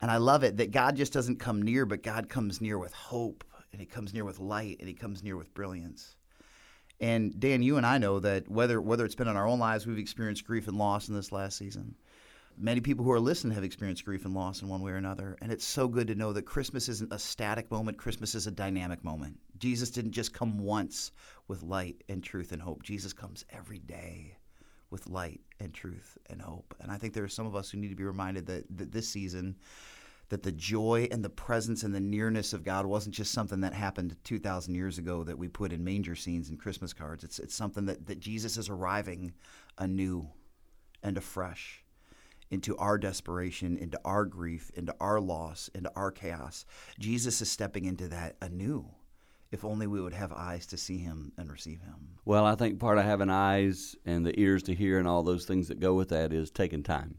And 0.00 0.10
I 0.10 0.16
love 0.16 0.42
it 0.42 0.56
that 0.56 0.72
God 0.72 0.96
just 0.96 1.12
doesn't 1.12 1.38
come 1.38 1.62
near, 1.62 1.86
but 1.86 2.02
God 2.02 2.28
comes 2.28 2.60
near 2.60 2.76
with 2.76 2.92
hope, 2.92 3.44
and 3.70 3.80
He 3.80 3.86
comes 3.86 4.12
near 4.12 4.24
with 4.24 4.40
light, 4.40 4.78
and 4.80 4.88
He 4.88 4.94
comes 4.94 5.22
near 5.22 5.36
with 5.36 5.54
brilliance. 5.54 6.16
And 6.98 7.38
Dan, 7.38 7.62
you 7.62 7.76
and 7.76 7.86
I 7.86 7.98
know 7.98 8.18
that 8.18 8.50
whether 8.50 8.80
whether 8.80 9.04
it's 9.04 9.14
been 9.14 9.28
in 9.28 9.36
our 9.36 9.46
own 9.46 9.60
lives, 9.60 9.86
we've 9.86 9.96
experienced 9.96 10.44
grief 10.44 10.66
and 10.66 10.76
loss 10.76 11.08
in 11.08 11.14
this 11.14 11.30
last 11.30 11.56
season. 11.56 11.94
Many 12.56 12.80
people 12.80 13.04
who 13.04 13.12
are 13.12 13.20
listening 13.20 13.54
have 13.54 13.62
experienced 13.62 14.04
grief 14.04 14.24
and 14.24 14.34
loss 14.34 14.62
in 14.62 14.68
one 14.68 14.82
way 14.82 14.90
or 14.90 14.96
another. 14.96 15.36
And 15.40 15.52
it's 15.52 15.64
so 15.64 15.86
good 15.86 16.08
to 16.08 16.16
know 16.16 16.32
that 16.32 16.46
Christmas 16.46 16.88
isn't 16.88 17.12
a 17.12 17.18
static 17.20 17.70
moment, 17.70 17.96
Christmas 17.96 18.34
is 18.34 18.48
a 18.48 18.50
dynamic 18.50 19.04
moment. 19.04 19.38
Jesus 19.58 19.90
didn't 19.90 20.10
just 20.10 20.34
come 20.34 20.58
once 20.58 21.12
with 21.46 21.62
light 21.62 22.02
and 22.08 22.24
truth 22.24 22.50
and 22.50 22.60
hope, 22.60 22.82
Jesus 22.82 23.12
comes 23.12 23.44
every 23.52 23.78
day 23.78 24.37
with 24.90 25.06
light 25.08 25.40
and 25.60 25.74
truth 25.74 26.16
and 26.30 26.40
hope. 26.40 26.74
And 26.80 26.90
I 26.90 26.96
think 26.96 27.14
there 27.14 27.24
are 27.24 27.28
some 27.28 27.46
of 27.46 27.56
us 27.56 27.70
who 27.70 27.78
need 27.78 27.88
to 27.88 27.96
be 27.96 28.04
reminded 28.04 28.46
that, 28.46 28.64
that 28.76 28.92
this 28.92 29.08
season, 29.08 29.56
that 30.28 30.42
the 30.42 30.52
joy 30.52 31.08
and 31.10 31.24
the 31.24 31.30
presence 31.30 31.82
and 31.82 31.94
the 31.94 32.00
nearness 32.00 32.52
of 32.52 32.64
God 32.64 32.86
wasn't 32.86 33.14
just 33.14 33.32
something 33.32 33.60
that 33.60 33.74
happened 33.74 34.16
2,000 34.24 34.74
years 34.74 34.98
ago 34.98 35.24
that 35.24 35.38
we 35.38 35.48
put 35.48 35.72
in 35.72 35.84
manger 35.84 36.14
scenes 36.14 36.48
and 36.48 36.58
Christmas 36.58 36.92
cards. 36.92 37.24
It's, 37.24 37.38
it's 37.38 37.54
something 37.54 37.86
that, 37.86 38.06
that 38.06 38.20
Jesus 38.20 38.56
is 38.56 38.68
arriving 38.68 39.32
anew 39.78 40.28
and 41.02 41.16
afresh 41.16 41.84
into 42.50 42.76
our 42.78 42.96
desperation, 42.96 43.76
into 43.76 44.00
our 44.04 44.24
grief, 44.24 44.70
into 44.74 44.94
our 45.00 45.20
loss, 45.20 45.68
into 45.74 45.90
our 45.94 46.10
chaos. 46.10 46.64
Jesus 46.98 47.42
is 47.42 47.50
stepping 47.50 47.84
into 47.84 48.08
that 48.08 48.36
anew. 48.40 48.86
If 49.50 49.64
only 49.64 49.86
we 49.86 50.00
would 50.00 50.12
have 50.12 50.32
eyes 50.32 50.66
to 50.66 50.76
see 50.76 50.98
him 50.98 51.32
and 51.38 51.50
receive 51.50 51.80
him. 51.80 52.18
Well, 52.24 52.44
I 52.44 52.54
think 52.54 52.78
part 52.78 52.98
of 52.98 53.04
having 53.04 53.30
eyes 53.30 53.96
and 54.04 54.26
the 54.26 54.38
ears 54.38 54.62
to 54.64 54.74
hear 54.74 54.98
and 54.98 55.08
all 55.08 55.22
those 55.22 55.46
things 55.46 55.68
that 55.68 55.80
go 55.80 55.94
with 55.94 56.10
that 56.10 56.32
is 56.32 56.50
taking 56.50 56.82
time. 56.82 57.16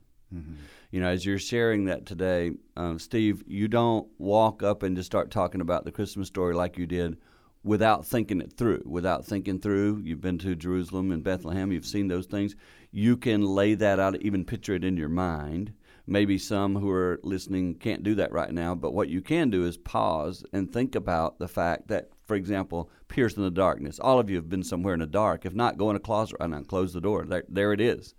You 0.92 1.00
know, 1.00 1.08
as 1.08 1.26
you're 1.26 1.40
sharing 1.40 1.86
that 1.86 2.06
today, 2.06 2.52
um, 2.78 3.00
Steve, 3.00 3.44
you 3.48 3.68
don't 3.68 4.08
walk 4.20 4.62
up 4.62 4.84
and 4.84 4.96
just 4.96 5.08
start 5.08 5.32
talking 5.32 5.60
about 5.60 5.86
the 5.86 5.92
Christmas 5.92 6.28
story 6.28 6.54
like 6.54 6.78
you 6.78 6.86
did 6.86 7.18
without 7.64 8.06
thinking 8.06 8.40
it 8.40 8.54
through. 8.54 8.84
Without 8.86 9.26
thinking 9.26 9.60
through, 9.60 10.02
you've 10.04 10.22
been 10.22 10.38
to 10.38 10.56
Jerusalem 10.56 11.12
and 11.12 11.24
Bethlehem, 11.24 11.72
you've 11.72 11.86
seen 11.86 12.10
those 12.10 12.28
things. 12.28 12.56
You 12.92 13.18
can 13.18 13.42
lay 13.42 13.74
that 13.74 14.00
out, 14.00 14.22
even 14.22 14.46
picture 14.46 14.76
it 14.76 14.84
in 14.84 14.98
your 14.98 15.10
mind. 15.10 15.74
Maybe 16.06 16.38
some 16.38 16.76
who 16.76 16.92
are 16.92 17.20
listening 17.24 17.76
can't 17.76 18.04
do 18.04 18.14
that 18.16 18.32
right 18.32 18.52
now, 18.52 18.76
but 18.76 18.94
what 18.94 19.10
you 19.10 19.22
can 19.22 19.50
do 19.50 19.66
is 19.66 19.78
pause 19.78 20.44
and 20.54 20.72
think 20.72 20.94
about 20.94 21.40
the 21.40 21.48
fact 21.48 21.88
that, 21.88 22.10
for 22.30 22.36
example, 22.36 22.90
pierced 23.10 23.36
in 23.36 23.44
the 23.44 23.52
darkness. 23.52 24.00
All 24.00 24.20
of 24.20 24.30
you 24.30 24.38
have 24.38 24.48
been 24.48 24.64
somewhere 24.64 24.94
in 24.94 25.02
the 25.02 25.08
dark. 25.08 25.46
If 25.46 25.54
not, 25.54 25.78
go 25.78 25.90
in 25.90 25.98
a 25.98 26.00
closet 26.00 26.38
right 26.40 26.50
now 26.50 26.58
and 26.58 26.68
close 26.68 26.94
the 26.94 27.02
door. 27.02 27.26
There, 27.26 27.44
there 27.50 27.74
it 27.74 27.82
is 27.82 28.14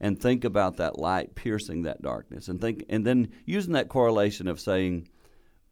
and 0.00 0.20
think 0.20 0.44
about 0.44 0.76
that 0.76 0.98
light 0.98 1.34
piercing 1.34 1.82
that 1.82 2.02
darkness 2.02 2.48
and 2.48 2.60
think 2.60 2.84
and 2.88 3.06
then 3.06 3.32
using 3.46 3.72
that 3.72 3.88
correlation 3.88 4.48
of 4.48 4.60
saying 4.60 5.08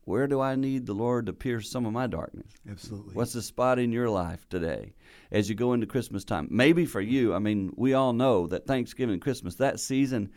where 0.05 0.27
do 0.27 0.41
i 0.41 0.55
need 0.55 0.87
the 0.87 0.95
lord 0.95 1.27
to 1.27 1.33
pierce 1.33 1.71
some 1.71 1.85
of 1.85 1.93
my 1.93 2.07
darkness 2.07 2.53
Absolutely. 2.71 3.15
what's 3.15 3.33
the 3.33 3.43
spot 3.43 3.79
in 3.79 3.93
your 3.93 4.09
life 4.09 4.49
today 4.49 4.95
as 5.31 5.49
you 5.49 5.55
go 5.55 5.73
into 5.73 5.87
christmas 5.87 6.25
time 6.25 6.49
maybe 6.51 6.87
for 6.87 7.01
you 7.01 7.35
i 7.35 7.39
mean 7.39 7.73
we 7.77 7.95
all 7.95 8.13
know 8.13 8.47
that 8.47 8.67
thanksgiving 8.67 9.21
christmas 9.21 9.57
that 9.57 9.81
season 9.81 10.31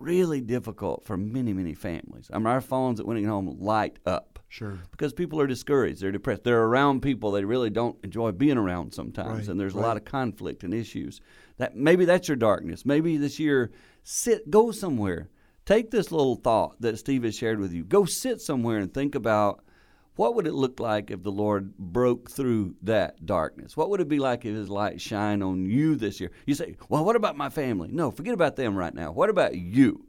really 0.00 0.40
difficult 0.40 1.04
for 1.04 1.16
many 1.16 1.52
many 1.52 1.74
families. 1.74 2.30
I 2.32 2.38
mean 2.38 2.46
our 2.46 2.60
phones 2.60 2.98
at 3.00 3.06
winning 3.06 3.26
home 3.26 3.56
light 3.60 3.98
up 4.06 4.38
Sure. 4.48 4.80
because 4.90 5.12
people 5.12 5.40
are 5.40 5.46
discouraged 5.46 6.00
they're 6.00 6.10
depressed 6.10 6.42
they're 6.42 6.64
around 6.64 7.02
people 7.02 7.30
they 7.30 7.44
really 7.44 7.70
don't 7.70 7.96
enjoy 8.02 8.32
being 8.32 8.58
around 8.58 8.92
sometimes 8.92 9.38
Right, 9.40 9.48
and 9.48 9.60
there's 9.60 9.74
a 9.74 9.78
lot 9.78 9.96
of 9.96 10.04
conflict 10.04 10.64
and 10.64 10.74
issues. 10.74 11.20
That 11.58 11.76
maybe 11.76 12.04
that's 12.04 12.26
your 12.26 12.36
darkness. 12.36 12.84
Maybe 12.84 13.16
this 13.16 13.38
year 13.38 13.70
sit 14.02 14.50
go 14.50 14.72
somewhere. 14.72 15.28
Take 15.66 15.90
this 15.92 16.10
little 16.10 16.34
thought 16.36 16.80
that 16.80 16.98
steve 16.98 17.22
has 17.22 17.36
shared 17.36 17.60
with 17.60 17.72
you. 17.72 17.84
Go 17.84 18.04
sit 18.06 18.40
somewhere 18.40 18.78
and 18.78 18.92
think 18.92 19.14
about 19.14 19.62
what 20.16 20.34
would 20.34 20.46
it 20.46 20.54
look 20.54 20.80
like 20.80 21.10
if 21.10 21.22
the 21.22 21.32
lord 21.32 21.76
broke 21.78 22.30
through 22.30 22.74
that 22.82 23.24
darkness 23.26 23.76
what 23.76 23.90
would 23.90 24.00
it 24.00 24.08
be 24.08 24.18
like 24.18 24.44
if 24.44 24.54
his 24.54 24.68
light 24.68 25.00
shine 25.00 25.42
on 25.42 25.64
you 25.64 25.96
this 25.96 26.20
year 26.20 26.30
you 26.46 26.54
say 26.54 26.76
well 26.88 27.04
what 27.04 27.16
about 27.16 27.36
my 27.36 27.48
family 27.48 27.88
no 27.92 28.10
forget 28.10 28.34
about 28.34 28.56
them 28.56 28.76
right 28.76 28.94
now 28.94 29.12
what 29.12 29.30
about 29.30 29.56
you 29.56 30.04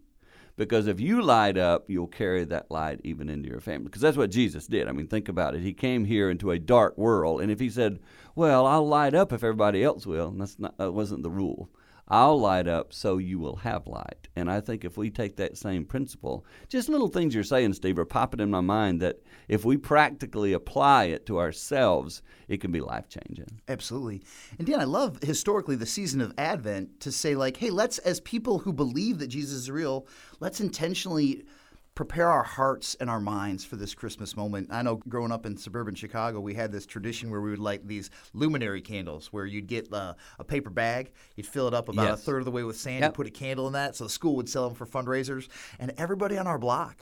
because 0.58 0.86
if 0.86 1.00
you 1.00 1.24
light 1.24 1.58
up, 1.58 1.90
you'll 1.90 2.08
carry 2.08 2.44
that 2.46 2.70
light 2.70 3.00
even 3.04 3.30
into 3.30 3.50
your 3.50 3.62
family. 3.62 3.86
Because 3.86 4.02
that's 4.02 4.16
what 4.16 4.30
Jesus 4.30 4.68
did. 4.68 4.88
I 4.88 4.92
mean, 4.92 5.08
think 5.08 5.30
about 5.30 5.56
it. 5.56 5.62
He 5.62 5.74
came 5.74 6.06
here 6.06 6.30
into 6.30 6.52
a 6.52 6.60
dark 6.60 6.98
world, 7.00 7.42
and 7.42 7.52
if 7.52 7.60
he 7.60 7.70
said, 7.70 8.00
"Well, 8.36 8.68
I'll 8.68 8.88
light 8.88 9.16
up 9.16 9.34
if 9.34 9.44
everybody 9.44 9.84
else 9.84 10.06
will," 10.06 10.28
and 10.28 10.40
that's 10.40 10.60
not 10.60 10.78
that 10.78 10.92
wasn't 10.92 11.24
the 11.24 11.32
rule. 11.32 11.70
I'll 12.12 12.40
light 12.40 12.68
up 12.68 12.92
so 12.92 13.18
you 13.18 13.40
will 13.40 13.56
have 13.56 13.88
light. 13.88 14.28
And 14.36 14.52
I 14.52 14.60
think 14.60 14.84
if 14.84 14.98
we 14.98 15.10
take 15.10 15.38
that 15.38 15.58
same 15.58 15.86
principle, 15.86 16.46
just 16.68 16.90
little 16.90 17.08
things 17.08 17.34
you're 17.34 17.46
saying, 17.46 17.72
Steve, 17.72 17.98
are 17.98 18.06
popping 18.06 18.42
in 18.42 18.52
my 18.52 18.60
mind 18.60 19.02
that 19.02 19.22
if 19.48 19.64
we 19.64 19.78
practically 19.78 20.52
apply 20.52 21.06
it 21.06 21.26
to 21.28 21.40
ourselves, 21.40 22.22
it 22.50 22.60
can 22.60 22.70
be 22.70 22.82
life 22.82 23.08
changing. 23.08 23.62
Absolutely. 23.70 24.24
And 24.60 24.68
Dan, 24.68 24.82
I 24.82 24.84
love 24.84 25.20
historically 25.24 25.78
the 25.78 25.86
season 25.86 26.20
of 26.20 26.34
Advent 26.38 27.00
to 27.00 27.14
say, 27.14 27.34
like, 27.34 27.56
hey, 27.56 27.70
let's, 27.70 27.98
as 28.00 28.20
people 28.20 28.60
who 28.60 28.74
believe 28.74 29.20
that 29.20 29.28
Jesus 29.28 29.56
is 29.56 29.72
real, 29.72 30.06
let's 30.42 30.60
intentionally 30.60 31.46
prepare 31.94 32.30
our 32.30 32.44
hearts 32.44 32.96
and 33.00 33.10
our 33.10 33.20
minds 33.20 33.66
for 33.66 33.76
this 33.76 33.94
Christmas 33.94 34.38
moment. 34.38 34.70
I 34.72 34.82
know 34.82 34.96
growing 35.10 35.32
up 35.32 35.46
in 35.46 35.58
suburban 35.58 35.94
Chicago, 35.94 36.40
we 36.40 36.54
had 36.54 36.72
this 36.72 36.86
tradition 36.86 37.30
where 37.30 37.42
we 37.42 37.50
would 37.50 37.60
light 37.60 37.86
these 37.88 38.10
luminary 38.34 38.82
candles 38.82 39.28
where 39.28 39.46
you'd 39.46 39.68
get 39.68 39.92
uh, 39.94 40.14
a 40.40 40.44
paper 40.44 40.70
bag, 40.70 41.12
you'd 41.36 41.48
fill 41.48 41.68
it 41.68 41.74
up 41.74 41.90
about 41.90 42.06
a 42.14 42.18
third 42.18 42.40
of 42.40 42.46
the 42.46 42.52
way 42.52 42.64
with 42.64 42.78
sand, 42.78 43.02
Yep. 43.02 43.12
you 43.12 43.16
put 43.16 43.28
a 43.28 43.32
candle 43.32 43.68
in 43.68 43.74
that, 43.74 43.96
so 43.96 44.06
the 44.06 44.10
school 44.10 44.36
would 44.38 44.48
sell 44.48 44.68
them 44.70 44.76
for 44.76 44.86
fundraisers, 44.86 45.50
and 45.80 45.94
everybody 45.98 46.38
on 46.38 46.48
our 46.48 46.58
block 46.58 47.02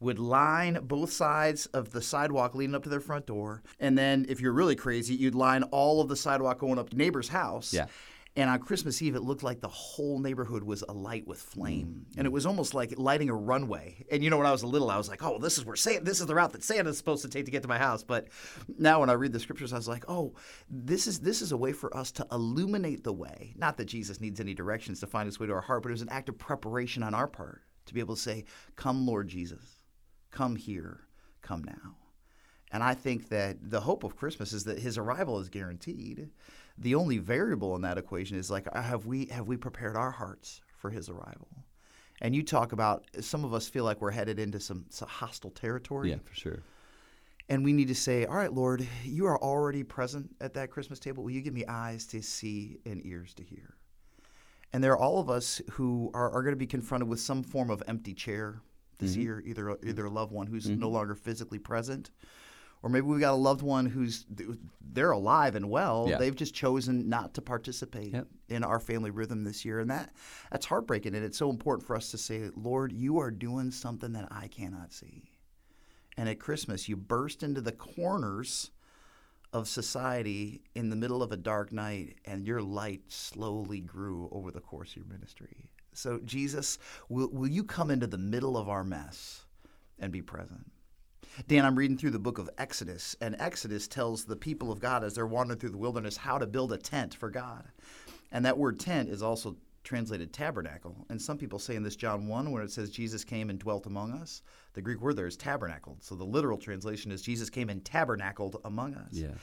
would 0.00 0.18
line 0.18 0.78
both 0.84 1.12
sides 1.12 1.66
of 1.66 1.92
the 1.92 2.00
sidewalk 2.00 2.54
leading 2.54 2.74
up 2.74 2.82
to 2.82 2.88
their 2.88 3.00
front 3.00 3.26
door. 3.26 3.62
And 3.78 3.98
then, 3.98 4.24
if 4.30 4.40
you're 4.40 4.54
really 4.54 4.74
crazy, 4.74 5.14
you'd 5.14 5.34
line 5.34 5.62
all 5.64 6.00
of 6.00 6.08
the 6.08 6.16
sidewalk 6.16 6.58
going 6.60 6.78
up 6.78 6.88
to 6.88 6.96
neighbor's 6.96 7.28
house. 7.28 7.74
Yeah. 7.74 7.84
And 8.36 8.48
on 8.48 8.60
Christmas 8.60 9.02
Eve, 9.02 9.16
it 9.16 9.22
looked 9.22 9.42
like 9.42 9.60
the 9.60 9.68
whole 9.68 10.20
neighborhood 10.20 10.62
was 10.62 10.82
alight 10.82 11.26
with 11.26 11.40
flame, 11.40 12.06
mm, 12.06 12.16
and 12.16 12.26
it 12.28 12.30
mm. 12.30 12.34
was 12.34 12.46
almost 12.46 12.74
like 12.74 12.96
lighting 12.96 13.28
a 13.28 13.34
runway. 13.34 14.06
And 14.10 14.22
you 14.22 14.30
know, 14.30 14.38
when 14.38 14.46
I 14.46 14.52
was 14.52 14.62
a 14.62 14.68
little, 14.68 14.88
I 14.88 14.96
was 14.96 15.08
like, 15.08 15.24
"Oh, 15.24 15.38
this 15.38 15.58
is 15.58 15.64
where 15.64 15.74
Santa, 15.74 16.04
this 16.04 16.20
is 16.20 16.26
the 16.26 16.34
route 16.36 16.52
that 16.52 16.62
Santa's 16.62 16.96
supposed 16.96 17.22
to 17.22 17.28
take 17.28 17.46
to 17.46 17.50
get 17.50 17.62
to 17.62 17.68
my 17.68 17.78
house." 17.78 18.04
But 18.04 18.28
now, 18.78 19.00
when 19.00 19.10
I 19.10 19.14
read 19.14 19.32
the 19.32 19.40
scriptures, 19.40 19.72
I 19.72 19.76
was 19.76 19.88
like, 19.88 20.04
"Oh, 20.06 20.34
this 20.68 21.08
is 21.08 21.18
this 21.18 21.42
is 21.42 21.50
a 21.50 21.56
way 21.56 21.72
for 21.72 21.94
us 21.96 22.12
to 22.12 22.26
illuminate 22.30 23.02
the 23.02 23.12
way. 23.12 23.52
Not 23.56 23.76
that 23.78 23.86
Jesus 23.86 24.20
needs 24.20 24.38
any 24.38 24.54
directions 24.54 25.00
to 25.00 25.08
find 25.08 25.26
his 25.26 25.40
way 25.40 25.48
to 25.48 25.52
our 25.54 25.60
heart, 25.60 25.82
but 25.82 25.88
it 25.88 25.92
was 25.92 26.02
an 26.02 26.08
act 26.10 26.28
of 26.28 26.38
preparation 26.38 27.02
on 27.02 27.14
our 27.14 27.26
part 27.26 27.62
to 27.86 27.94
be 27.94 28.00
able 28.00 28.14
to 28.14 28.22
say, 28.22 28.44
"Come, 28.76 29.06
Lord 29.06 29.26
Jesus, 29.26 29.80
come 30.30 30.54
here, 30.54 31.08
come 31.42 31.64
now." 31.64 31.96
And 32.72 32.82
I 32.82 32.94
think 32.94 33.28
that 33.30 33.70
the 33.70 33.80
hope 33.80 34.04
of 34.04 34.16
Christmas 34.16 34.52
is 34.52 34.64
that 34.64 34.78
his 34.78 34.96
arrival 34.96 35.40
is 35.40 35.48
guaranteed. 35.48 36.30
The 36.80 36.94
only 36.94 37.18
variable 37.18 37.76
in 37.76 37.82
that 37.82 37.98
equation 37.98 38.38
is 38.38 38.50
like 38.50 38.66
uh, 38.72 38.82
have 38.82 39.06
we 39.06 39.26
have 39.26 39.46
we 39.46 39.56
prepared 39.56 39.96
our 39.96 40.10
hearts 40.10 40.62
for 40.76 40.90
his 40.90 41.08
arrival? 41.08 41.48
And 42.22 42.34
you 42.34 42.42
talk 42.42 42.72
about 42.72 43.04
some 43.20 43.44
of 43.44 43.54
us 43.54 43.68
feel 43.68 43.84
like 43.84 44.00
we're 44.00 44.10
headed 44.10 44.38
into 44.38 44.60
some, 44.60 44.84
some 44.90 45.08
hostile 45.08 45.50
territory. 45.50 46.10
Yeah, 46.10 46.16
for 46.22 46.34
sure. 46.34 46.62
And 47.48 47.64
we 47.64 47.72
need 47.72 47.88
to 47.88 47.94
say, 47.94 48.26
All 48.26 48.36
right, 48.36 48.52
Lord, 48.52 48.86
you 49.04 49.26
are 49.26 49.38
already 49.42 49.82
present 49.82 50.30
at 50.40 50.54
that 50.54 50.70
Christmas 50.70 50.98
table. 50.98 51.24
Will 51.24 51.30
you 51.30 51.40
give 51.40 51.54
me 51.54 51.64
eyes 51.66 52.06
to 52.08 52.22
see 52.22 52.78
and 52.84 53.04
ears 53.04 53.34
to 53.34 53.42
hear? 53.42 53.74
And 54.72 54.84
there 54.84 54.92
are 54.92 54.98
all 54.98 55.18
of 55.18 55.28
us 55.28 55.60
who 55.72 56.10
are, 56.14 56.30
are 56.30 56.42
going 56.42 56.52
to 56.52 56.58
be 56.58 56.66
confronted 56.66 57.08
with 57.08 57.20
some 57.20 57.42
form 57.42 57.70
of 57.70 57.82
empty 57.88 58.14
chair 58.14 58.62
this 58.98 59.16
year, 59.16 59.42
either 59.44 59.76
either 59.82 60.04
a 60.04 60.10
loved 60.10 60.30
one 60.30 60.46
who's 60.46 60.68
no 60.68 60.88
longer 60.88 61.14
physically 61.14 61.58
present, 61.58 62.10
or 62.82 62.90
maybe 62.90 63.06
we 63.06 63.20
got 63.20 63.32
a 63.32 63.36
loved 63.36 63.62
one 63.62 63.86
who's 63.86 64.24
they're 64.92 65.10
alive 65.10 65.54
and 65.54 65.68
well. 65.70 66.06
Yeah. 66.08 66.18
They've 66.18 66.34
just 66.34 66.54
chosen 66.54 67.08
not 67.08 67.34
to 67.34 67.42
participate 67.42 68.12
Yep. 68.12 68.26
in 68.48 68.64
our 68.64 68.80
family 68.80 69.10
rhythm 69.10 69.44
this 69.44 69.64
year, 69.64 69.80
and 69.80 69.90
that 69.90 70.12
that's 70.50 70.66
heartbreaking. 70.66 71.14
And 71.14 71.24
it's 71.24 71.38
so 71.38 71.50
important 71.50 71.86
for 71.86 71.94
us 71.96 72.10
to 72.10 72.18
say, 72.18 72.50
Lord, 72.56 72.92
you 72.92 73.18
are 73.18 73.30
doing 73.30 73.70
something 73.70 74.12
that 74.12 74.28
I 74.30 74.48
cannot 74.48 74.92
see. 74.92 75.30
And 76.16 76.28
at 76.28 76.40
Christmas, 76.40 76.88
you 76.88 76.96
burst 76.96 77.42
into 77.42 77.60
the 77.60 77.72
corners 77.72 78.70
of 79.52 79.68
society 79.68 80.62
in 80.74 80.90
the 80.90 80.96
middle 80.96 81.22
of 81.22 81.32
a 81.32 81.36
dark 81.36 81.72
night, 81.72 82.16
and 82.24 82.46
your 82.46 82.62
light 82.62 83.02
slowly 83.08 83.80
grew 83.80 84.28
over 84.32 84.50
the 84.50 84.60
course 84.60 84.90
of 84.90 84.96
your 84.98 85.06
ministry. 85.06 85.70
So, 85.92 86.20
Jesus, 86.24 86.78
will, 87.08 87.28
will 87.30 87.48
you 87.48 87.64
come 87.64 87.90
into 87.90 88.06
the 88.06 88.18
middle 88.18 88.56
of 88.56 88.68
our 88.68 88.84
mess 88.84 89.44
and 89.98 90.12
be 90.12 90.22
present? 90.22 90.70
Dan, 91.46 91.64
I'm 91.64 91.76
reading 91.76 91.96
through 91.96 92.10
the 92.10 92.18
book 92.18 92.38
of 92.38 92.50
Exodus, 92.58 93.16
and 93.20 93.36
Exodus 93.38 93.86
tells 93.88 94.24
the 94.24 94.36
people 94.36 94.72
of 94.72 94.80
God 94.80 95.04
as 95.04 95.14
they're 95.14 95.26
wandering 95.26 95.58
through 95.58 95.70
the 95.70 95.78
wilderness 95.78 96.16
how 96.16 96.38
to 96.38 96.46
build 96.46 96.72
a 96.72 96.78
tent 96.78 97.14
for 97.14 97.30
God. 97.30 97.64
And 98.32 98.44
that 98.44 98.58
word 98.58 98.78
tent 98.78 99.08
is 99.08 99.22
also 99.22 99.56
translated 99.82 100.32
tabernacle. 100.32 101.06
And 101.08 101.20
some 101.20 101.38
people 101.38 101.58
say 101.58 101.74
in 101.76 101.82
this 101.82 101.96
John 101.96 102.26
1, 102.26 102.50
where 102.50 102.62
it 102.62 102.70
says 102.70 102.90
Jesus 102.90 103.24
came 103.24 103.50
and 103.50 103.58
dwelt 103.58 103.86
among 103.86 104.12
us, 104.12 104.42
the 104.74 104.82
Greek 104.82 105.00
word 105.00 105.16
there 105.16 105.26
is 105.26 105.36
tabernacled. 105.36 106.02
So 106.02 106.14
the 106.14 106.24
literal 106.24 106.58
translation 106.58 107.10
is 107.12 107.22
Jesus 107.22 107.50
came 107.50 107.70
and 107.70 107.84
tabernacled 107.84 108.60
among 108.64 108.94
us. 108.94 109.12
Yeah. 109.12 109.34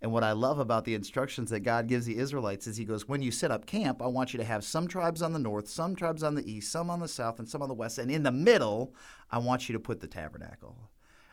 And 0.00 0.10
what 0.10 0.24
I 0.24 0.32
love 0.32 0.58
about 0.58 0.84
the 0.84 0.94
instructions 0.94 1.50
that 1.50 1.60
God 1.60 1.86
gives 1.86 2.06
the 2.06 2.18
Israelites 2.18 2.66
is 2.66 2.76
He 2.76 2.84
goes, 2.84 3.06
when 3.06 3.22
you 3.22 3.30
set 3.30 3.52
up 3.52 3.66
camp, 3.66 4.02
I 4.02 4.08
want 4.08 4.32
you 4.32 4.38
to 4.38 4.44
have 4.44 4.64
some 4.64 4.88
tribes 4.88 5.22
on 5.22 5.32
the 5.32 5.38
north, 5.38 5.68
some 5.68 5.94
tribes 5.94 6.24
on 6.24 6.34
the 6.34 6.50
east, 6.50 6.72
some 6.72 6.90
on 6.90 6.98
the 6.98 7.06
south, 7.06 7.38
and 7.38 7.48
some 7.48 7.62
on 7.62 7.68
the 7.68 7.74
west. 7.74 7.98
And 7.98 8.10
in 8.10 8.24
the 8.24 8.32
middle, 8.32 8.94
I 9.30 9.38
want 9.38 9.68
you 9.68 9.74
to 9.74 9.80
put 9.80 10.00
the 10.00 10.08
tabernacle. 10.08 10.76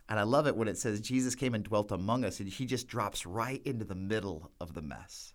And 0.10 0.20
I 0.20 0.24
love 0.24 0.48
it 0.48 0.58
when 0.58 0.68
it 0.68 0.78
says 0.78 1.00
Jesus 1.00 1.36
came 1.36 1.54
and 1.54 1.63
dwelt 1.63 1.92
among 1.92 2.25
us, 2.25 2.39
and 2.39 2.50
He 2.50 2.66
just 2.66 2.88
drops 2.88 3.25
right 3.25 3.62
into 3.63 3.86
the 3.86 3.96
middle 3.96 4.51
of 4.60 4.74
the 4.74 4.82
mess. 4.82 5.34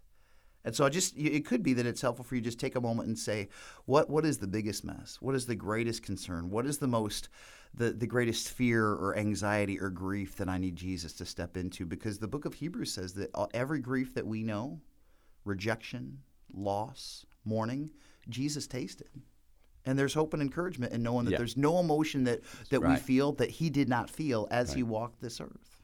And 0.64 0.74
so 0.74 0.84
I 0.84 0.88
just 0.88 1.16
it 1.16 1.46
could 1.46 1.62
be 1.62 1.74
that 1.74 1.86
it's 1.86 2.00
helpful 2.00 2.24
for 2.24 2.34
you 2.34 2.40
to 2.40 2.46
just 2.46 2.58
take 2.58 2.74
a 2.74 2.80
moment 2.80 3.08
and 3.08 3.18
say, 3.18 3.48
what 3.84 4.10
what 4.10 4.24
is 4.24 4.38
the 4.38 4.46
biggest 4.46 4.84
mess? 4.84 5.18
What 5.20 5.34
is 5.34 5.46
the 5.46 5.54
greatest 5.54 6.02
concern? 6.02 6.50
What 6.50 6.66
is 6.66 6.78
the 6.78 6.88
most 6.88 7.28
the, 7.74 7.90
the 7.90 8.06
greatest 8.06 8.50
fear 8.50 8.86
or 8.86 9.16
anxiety 9.16 9.78
or 9.78 9.90
grief 9.90 10.36
that 10.36 10.48
I 10.48 10.58
need 10.58 10.76
Jesus 10.76 11.12
to 11.14 11.26
step 11.26 11.56
into? 11.56 11.84
Because 11.84 12.18
the 12.18 12.28
book 12.28 12.44
of 12.44 12.54
Hebrews 12.54 12.92
says 12.92 13.12
that 13.14 13.30
uh, 13.34 13.46
every 13.52 13.80
grief 13.80 14.14
that 14.14 14.26
we 14.26 14.42
know, 14.42 14.80
rejection, 15.44 16.18
loss, 16.52 17.26
mourning, 17.44 17.90
Jesus 18.28 18.66
tasted. 18.66 19.10
And 19.86 19.98
there's 19.98 20.14
hope 20.14 20.32
and 20.32 20.42
encouragement 20.42 20.92
in 20.92 21.02
knowing 21.02 21.26
that 21.26 21.32
Yeah. 21.32 21.38
there's 21.38 21.56
no 21.56 21.78
emotion 21.78 22.24
that, 22.24 22.40
that 22.70 22.80
we 22.80 22.96
feel 22.96 23.32
that 23.32 23.50
he 23.50 23.68
did 23.70 23.88
not 23.88 24.08
feel 24.08 24.48
as 24.50 24.72
he 24.72 24.82
walked 24.82 25.20
this 25.20 25.40
earth. 25.40 25.78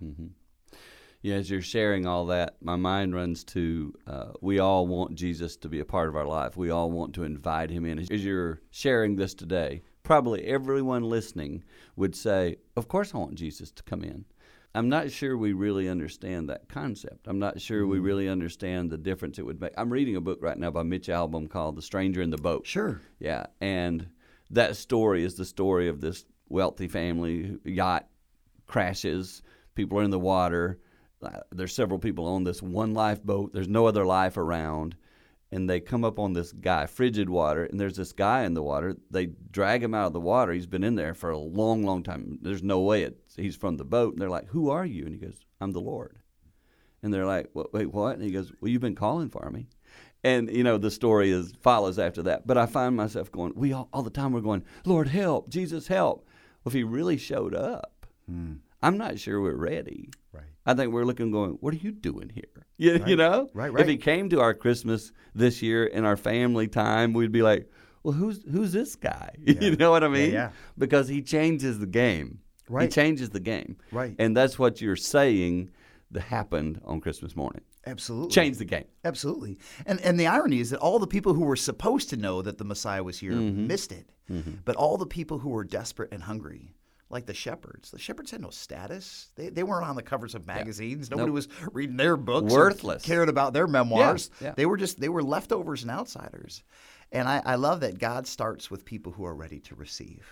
Yeah, 1.22 1.34
as 1.34 1.50
you're 1.50 1.60
sharing 1.60 2.06
all 2.06 2.24
that, 2.26 2.56
my 2.62 2.76
mind 2.76 3.14
runs 3.14 3.44
to 3.44 3.92
uh, 4.06 4.32
we 4.40 4.58
all 4.58 4.86
want 4.86 5.14
Jesus 5.16 5.54
to 5.58 5.68
be 5.68 5.80
a 5.80 5.84
part 5.84 6.08
of 6.08 6.16
our 6.16 6.24
life. 6.24 6.56
We 6.56 6.70
all 6.70 6.90
want 6.90 7.14
to 7.16 7.24
invite 7.24 7.68
him 7.68 7.84
in. 7.84 7.98
As 7.98 8.24
you're 8.24 8.62
sharing 8.70 9.16
this 9.16 9.34
today, 9.34 9.82
probably 10.02 10.44
everyone 10.46 11.02
listening 11.02 11.62
would 11.96 12.16
say, 12.16 12.56
Of 12.74 12.88
course, 12.88 13.14
I 13.14 13.18
want 13.18 13.34
Jesus 13.34 13.70
to 13.72 13.82
come 13.82 14.02
in. 14.02 14.24
I'm 14.74 14.88
not 14.88 15.10
sure 15.10 15.36
we 15.36 15.52
really 15.52 15.88
understand 15.88 16.48
that 16.48 16.68
concept. 16.68 17.26
I'm 17.26 17.40
not 17.40 17.60
sure 17.60 17.86
we 17.86 17.98
really 17.98 18.28
understand 18.28 18.90
the 18.90 18.98
difference 18.98 19.38
it 19.38 19.46
would 19.46 19.60
make. 19.60 19.72
I'm 19.76 19.92
reading 19.92 20.14
a 20.14 20.20
book 20.20 20.38
right 20.40 20.56
now 20.56 20.70
by 20.70 20.84
Mitch 20.84 21.08
Albom 21.08 21.50
called 21.50 21.76
The 21.76 21.82
Stranger 21.82 22.22
in 22.22 22.30
the 22.30 22.36
Boat. 22.36 22.66
Sure. 22.66 23.00
Yeah, 23.18 23.46
and 23.60 24.08
that 24.50 24.76
story 24.76 25.24
is 25.24 25.34
the 25.34 25.44
story 25.44 25.88
of 25.88 26.00
this 26.00 26.24
wealthy 26.48 26.86
family. 26.86 27.58
Yacht 27.64 28.06
crashes. 28.66 29.42
People 29.74 29.98
are 29.98 30.04
in 30.04 30.10
the 30.10 30.18
water. 30.20 30.78
Uh, 31.20 31.40
There's 31.50 31.74
several 31.74 31.98
people 31.98 32.26
on 32.26 32.44
this 32.44 32.62
one 32.62 32.94
lifeboat. 32.94 33.52
There's 33.52 33.68
no 33.68 33.86
other 33.86 34.06
life 34.06 34.36
around, 34.36 34.94
and 35.52 35.68
they 35.68 35.80
come 35.80 36.04
up 36.04 36.18
on 36.18 36.32
this 36.32 36.52
guy, 36.52 36.86
frigid 36.86 37.28
water, 37.28 37.64
and 37.64 37.80
there's 37.80 37.96
this 37.96 38.12
guy 38.12 38.44
in 38.44 38.54
the 38.54 38.62
water. 38.62 38.96
They 39.10 39.26
drag 39.50 39.82
him 39.82 39.94
out 39.94 40.06
of 40.06 40.12
the 40.12 40.20
water. 40.20 40.52
He's 40.52 40.66
been 40.66 40.84
in 40.84 40.94
there 40.94 41.14
for 41.14 41.30
a 41.30 41.38
long, 41.38 41.82
long 41.82 42.02
time. 42.02 42.38
There's 42.40 42.62
no 42.62 42.80
way 42.80 43.02
it, 43.02 43.18
he's 43.36 43.56
from 43.56 43.76
the 43.76 43.84
boat. 43.84 44.12
And 44.12 44.22
they're 44.22 44.30
like, 44.30 44.48
"Who 44.48 44.70
are 44.70 44.86
you?" 44.86 45.04
And 45.04 45.12
he 45.12 45.20
goes, 45.20 45.40
"I'm 45.60 45.72
the 45.72 45.80
Lord." 45.80 46.18
And 47.02 47.12
they're 47.12 47.26
like, 47.26 47.50
"Wait, 47.54 47.72
wait, 47.72 47.92
what?" 47.92 48.16
And 48.16 48.24
he 48.24 48.30
goes, 48.30 48.52
"Well, 48.60 48.70
you've 48.70 48.80
been 48.80 48.94
calling 48.94 49.28
for 49.28 49.50
me." 49.50 49.66
And 50.22 50.50
you 50.54 50.62
know 50.62 50.76
the 50.76 50.90
story 50.90 51.30
is 51.30 51.54
follows 51.60 51.98
after 51.98 52.22
that. 52.24 52.46
But 52.46 52.58
I 52.58 52.66
find 52.66 52.94
myself 52.96 53.32
going, 53.32 53.52
we 53.56 53.72
all, 53.72 53.88
all 53.92 54.02
the 54.02 54.10
time 54.10 54.32
we're 54.32 54.40
going, 54.40 54.64
Lord 54.84 55.08
help, 55.08 55.48
Jesus 55.48 55.86
help. 55.86 56.26
Well, 56.62 56.70
if 56.70 56.72
He 56.74 56.84
really 56.84 57.16
showed 57.16 57.54
up, 57.54 58.06
hmm. 58.26 58.54
I'm 58.82 58.98
not 58.98 59.18
sure 59.18 59.40
we're 59.40 59.54
ready. 59.54 60.10
Right. 60.32 60.44
I 60.66 60.74
think 60.74 60.92
we're 60.92 61.04
looking, 61.04 61.30
going, 61.30 61.52
what 61.60 61.74
are 61.74 61.78
you 61.78 61.92
doing 61.92 62.30
here? 62.34 62.44
You, 62.78 63.04
you 63.06 63.14
know, 63.16 63.50
Right, 63.52 63.70
right. 63.70 63.82
If 63.82 63.88
He 63.88 63.98
came 63.98 64.30
to 64.30 64.40
our 64.40 64.54
Christmas 64.54 65.12
this 65.34 65.60
year 65.60 65.84
in 65.84 66.06
our 66.06 66.16
family 66.16 66.66
time, 66.66 67.12
we'd 67.12 67.30
be 67.30 67.42
like, 67.42 67.68
well, 68.02 68.14
who's 68.14 68.42
who's 68.50 68.72
this 68.72 68.96
guy? 68.96 69.34
you 69.44 69.76
know 69.76 69.90
what 69.90 70.02
I 70.02 70.08
mean? 70.08 70.32
yeah. 70.32 70.52
Because 70.78 71.06
He 71.08 71.20
changes 71.20 71.78
the 71.78 71.86
game. 71.86 72.38
Right. 72.70 72.84
He 72.84 72.88
changes 72.88 73.28
the 73.30 73.40
game. 73.40 73.76
Right. 73.92 74.16
And 74.18 74.34
that's 74.34 74.58
what 74.58 74.80
you're 74.80 74.96
saying 74.96 75.70
that 76.12 76.22
happened 76.22 76.80
on 76.86 77.00
Christmas 77.02 77.36
morning. 77.36 77.60
Absolutely. 77.86 78.30
Change 78.30 78.56
the 78.56 78.64
game. 78.64 78.86
Absolutely. 79.04 79.58
And 79.84 80.00
and 80.00 80.18
the 80.18 80.26
irony 80.28 80.60
is 80.60 80.70
that 80.70 80.78
all 80.80 80.98
the 80.98 81.06
people 81.06 81.34
who 81.34 81.44
were 81.44 81.56
supposed 81.56 82.08
to 82.10 82.16
know 82.16 82.40
that 82.40 82.56
the 82.56 82.64
Messiah 82.64 83.04
was 83.04 83.18
here 83.18 83.32
Mm-hmm. 83.32 83.66
missed 83.66 83.92
it. 83.92 84.06
But 84.64 84.76
all 84.76 84.96
the 84.96 85.06
people 85.06 85.40
who 85.40 85.50
were 85.50 85.64
desperate 85.64 86.12
and 86.12 86.22
hungry, 86.22 86.72
like 87.10 87.26
the 87.26 87.34
shepherds, 87.34 87.90
the 87.90 87.98
shepherds 87.98 88.30
had 88.30 88.40
no 88.40 88.50
status. 88.50 89.28
They, 89.34 89.48
they 89.50 89.62
weren't 89.64 89.86
on 89.86 89.96
the 89.96 90.02
covers 90.02 90.34
of 90.34 90.46
magazines. 90.46 91.10
Nobody 91.10 91.26
Nope. 91.26 91.34
was 91.34 91.48
reading 91.72 91.96
their 91.96 92.16
books. 92.16 92.52
or 92.52 92.58
Worthless. 92.58 93.02
cared 93.04 93.28
about 93.28 93.52
their 93.52 93.66
memoirs. 93.66 94.30
yeah. 94.40 94.52
They 94.56 94.66
were 94.66 94.76
just 94.76 95.00
they 95.00 95.08
were 95.08 95.22
leftovers 95.22 95.82
and 95.82 95.90
outsiders. 95.90 96.62
And 97.12 97.28
I, 97.28 97.42
I 97.44 97.54
love 97.56 97.80
that 97.80 97.98
God 97.98 98.26
starts 98.28 98.70
with 98.70 98.84
people 98.84 99.10
who 99.12 99.24
are 99.24 99.34
ready 99.34 99.58
to 99.60 99.74
receive 99.74 100.24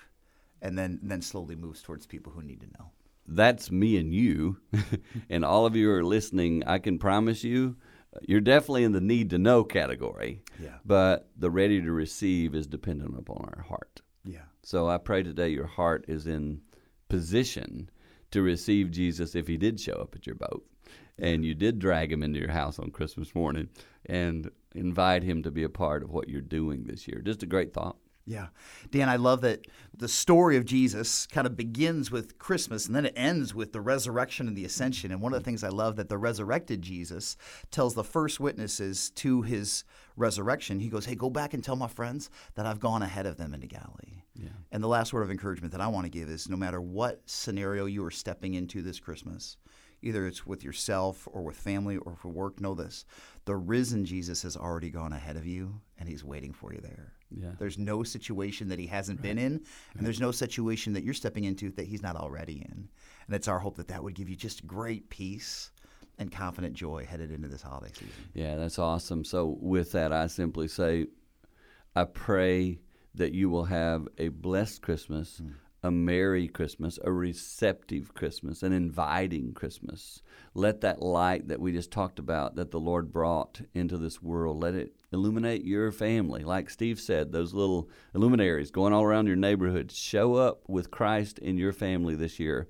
and 0.62 0.78
then 0.78 1.00
then 1.02 1.20
slowly 1.22 1.56
moves 1.56 1.82
towards 1.82 2.06
people 2.06 2.32
who 2.32 2.42
need 2.42 2.60
to 2.60 2.66
know. 2.78 2.90
that's 3.26 3.70
me 3.70 3.96
and 3.98 4.14
you, 4.14 4.58
and 5.28 5.44
all 5.44 5.66
of 5.66 5.74
you 5.76 5.90
are 5.90 6.04
listening. 6.04 6.62
I 6.66 6.78
can 6.78 6.98
promise 6.98 7.42
you, 7.44 7.76
uh, 8.14 8.20
you're 8.22 8.40
definitely 8.40 8.84
in 8.84 8.92
the 8.92 9.00
need 9.00 9.30
to 9.30 9.38
know 9.38 9.64
category. 9.64 10.42
Yeah. 10.62 10.78
But 10.84 11.28
the 11.36 11.50
ready 11.50 11.82
to 11.82 11.90
receive 11.92 12.54
is 12.54 12.66
dependent 12.68 13.18
upon 13.18 13.50
our 13.54 13.62
heart. 13.68 14.00
Yeah. 14.24 14.42
So 14.62 14.88
I 14.88 14.98
pray 14.98 15.22
today 15.22 15.48
your 15.50 15.66
heart 15.66 16.04
is 16.08 16.26
in 16.26 16.60
position 17.08 17.90
to 18.30 18.42
receive 18.42 18.90
Jesus 18.90 19.34
if 19.34 19.46
he 19.46 19.56
did 19.56 19.80
show 19.80 19.94
up 19.94 20.14
at 20.14 20.26
your 20.26 20.36
boat 20.36 20.66
and 21.18 21.44
you 21.44 21.54
did 21.54 21.78
drag 21.78 22.12
him 22.12 22.22
into 22.22 22.38
your 22.38 22.52
house 22.52 22.78
on 22.78 22.90
Christmas 22.90 23.34
morning 23.34 23.68
and 24.06 24.50
invite 24.74 25.22
him 25.22 25.42
to 25.42 25.50
be 25.50 25.64
a 25.64 25.68
part 25.68 26.02
of 26.02 26.10
what 26.10 26.28
you're 26.28 26.40
doing 26.40 26.84
this 26.84 27.08
year. 27.08 27.20
Just 27.20 27.42
a 27.42 27.46
great 27.46 27.72
thought. 27.72 27.96
Yeah. 28.24 28.48
Dan, 28.90 29.08
I 29.08 29.16
love 29.16 29.40
that 29.40 29.66
the 29.96 30.06
story 30.06 30.58
of 30.58 30.66
Jesus 30.66 31.26
kind 31.26 31.46
of 31.46 31.56
begins 31.56 32.10
with 32.10 32.38
Christmas 32.38 32.86
and 32.86 32.94
then 32.94 33.06
it 33.06 33.14
ends 33.16 33.54
with 33.54 33.72
the 33.72 33.80
resurrection 33.80 34.46
and 34.46 34.54
the 34.54 34.66
ascension. 34.66 35.10
And 35.10 35.22
one 35.22 35.32
of 35.32 35.40
the 35.40 35.44
things 35.44 35.64
I 35.64 35.70
love 35.70 35.96
that 35.96 36.10
the 36.10 36.18
resurrected 36.18 36.82
Jesus 36.82 37.38
tells 37.70 37.94
the 37.94 38.04
first 38.04 38.38
witnesses 38.38 39.10
to 39.12 39.40
his 39.40 39.82
resurrection, 40.14 40.78
he 40.80 40.90
goes, 40.90 41.06
Hey, 41.06 41.14
go 41.14 41.30
back 41.30 41.54
and 41.54 41.64
tell 41.64 41.76
my 41.76 41.88
friends 41.88 42.28
that 42.54 42.66
I've 42.66 42.80
gone 42.80 43.02
ahead 43.02 43.24
of 43.24 43.38
them 43.38 43.54
into 43.54 43.66
Galilee. 43.66 44.24
Yeah. 44.38 44.50
And 44.70 44.82
the 44.82 44.88
last 44.88 45.12
word 45.12 45.22
of 45.22 45.30
encouragement 45.30 45.72
that 45.72 45.80
I 45.80 45.88
want 45.88 46.06
to 46.06 46.10
give 46.10 46.28
is 46.28 46.48
no 46.48 46.56
matter 46.56 46.80
what 46.80 47.22
scenario 47.26 47.86
you 47.86 48.04
are 48.04 48.10
stepping 48.10 48.54
into 48.54 48.82
this 48.82 49.00
Christmas, 49.00 49.56
either 50.00 50.26
it's 50.26 50.46
with 50.46 50.62
yourself 50.62 51.26
or 51.32 51.42
with 51.42 51.56
family 51.56 51.96
or 51.96 52.14
for 52.14 52.28
work, 52.28 52.60
know 52.60 52.74
this. 52.74 53.04
The 53.44 53.56
risen 53.56 54.04
Jesus 54.04 54.42
has 54.42 54.56
already 54.56 54.90
gone 54.90 55.12
ahead 55.12 55.36
of 55.36 55.46
you 55.46 55.80
and 55.98 56.08
he's 56.08 56.24
waiting 56.24 56.52
for 56.52 56.72
you 56.72 56.80
there. 56.80 57.14
Yeah. 57.30 57.50
There's 57.58 57.78
no 57.78 58.02
situation 58.02 58.68
that 58.68 58.78
he 58.78 58.86
hasn't 58.86 59.20
been 59.20 59.38
in, 59.38 59.60
and 59.96 60.06
there's 60.06 60.20
no 60.20 60.30
situation 60.30 60.94
that 60.94 61.04
you're 61.04 61.12
stepping 61.12 61.44
into 61.44 61.70
that 61.72 61.86
he's 61.86 62.02
not 62.02 62.16
already 62.16 62.54
in. 62.54 62.88
And 63.26 63.36
it's 63.36 63.48
our 63.48 63.58
hope 63.58 63.76
that 63.76 63.88
that 63.88 64.02
would 64.02 64.14
give 64.14 64.30
you 64.30 64.36
just 64.36 64.66
great 64.66 65.10
peace 65.10 65.70
and 66.18 66.32
confident 66.32 66.74
joy 66.74 67.04
headed 67.04 67.30
into 67.30 67.48
this 67.48 67.62
holiday 67.62 67.92
season. 67.92 68.14
Yeah, 68.32 68.56
that's 68.56 68.78
awesome. 68.78 69.24
So, 69.24 69.58
with 69.60 69.92
that, 69.92 70.12
I 70.12 70.26
simply 70.26 70.68
say, 70.68 71.06
I 71.94 72.04
pray 72.04 72.78
that 73.14 73.32
you 73.32 73.50
will 73.50 73.64
have 73.64 74.08
a 74.18 74.28
blessed 74.28 74.82
Christmas, 74.82 75.40
a 75.82 75.90
merry 75.90 76.48
Christmas, 76.48 76.98
a 77.04 77.12
receptive 77.12 78.14
Christmas, 78.14 78.62
an 78.62 78.72
inviting 78.72 79.52
Christmas. 79.54 80.22
Let 80.54 80.80
that 80.80 81.00
light 81.00 81.48
that 81.48 81.60
we 81.60 81.72
just 81.72 81.90
talked 81.90 82.18
about 82.18 82.56
that 82.56 82.70
the 82.70 82.80
Lord 82.80 83.12
brought 83.12 83.60
into 83.74 83.96
this 83.96 84.20
world, 84.20 84.60
let 84.60 84.74
it 84.74 84.94
illuminate 85.12 85.64
your 85.64 85.92
family. 85.92 86.42
Like 86.42 86.68
Steve 86.70 87.00
said, 87.00 87.30
those 87.30 87.54
little 87.54 87.88
illuminaries 88.14 88.70
going 88.70 88.92
all 88.92 89.04
around 89.04 89.26
your 89.26 89.36
neighborhood. 89.36 89.92
Show 89.92 90.34
up 90.34 90.62
with 90.68 90.90
Christ 90.90 91.38
in 91.38 91.58
your 91.58 91.72
family 91.72 92.14
this 92.14 92.38
year. 92.38 92.68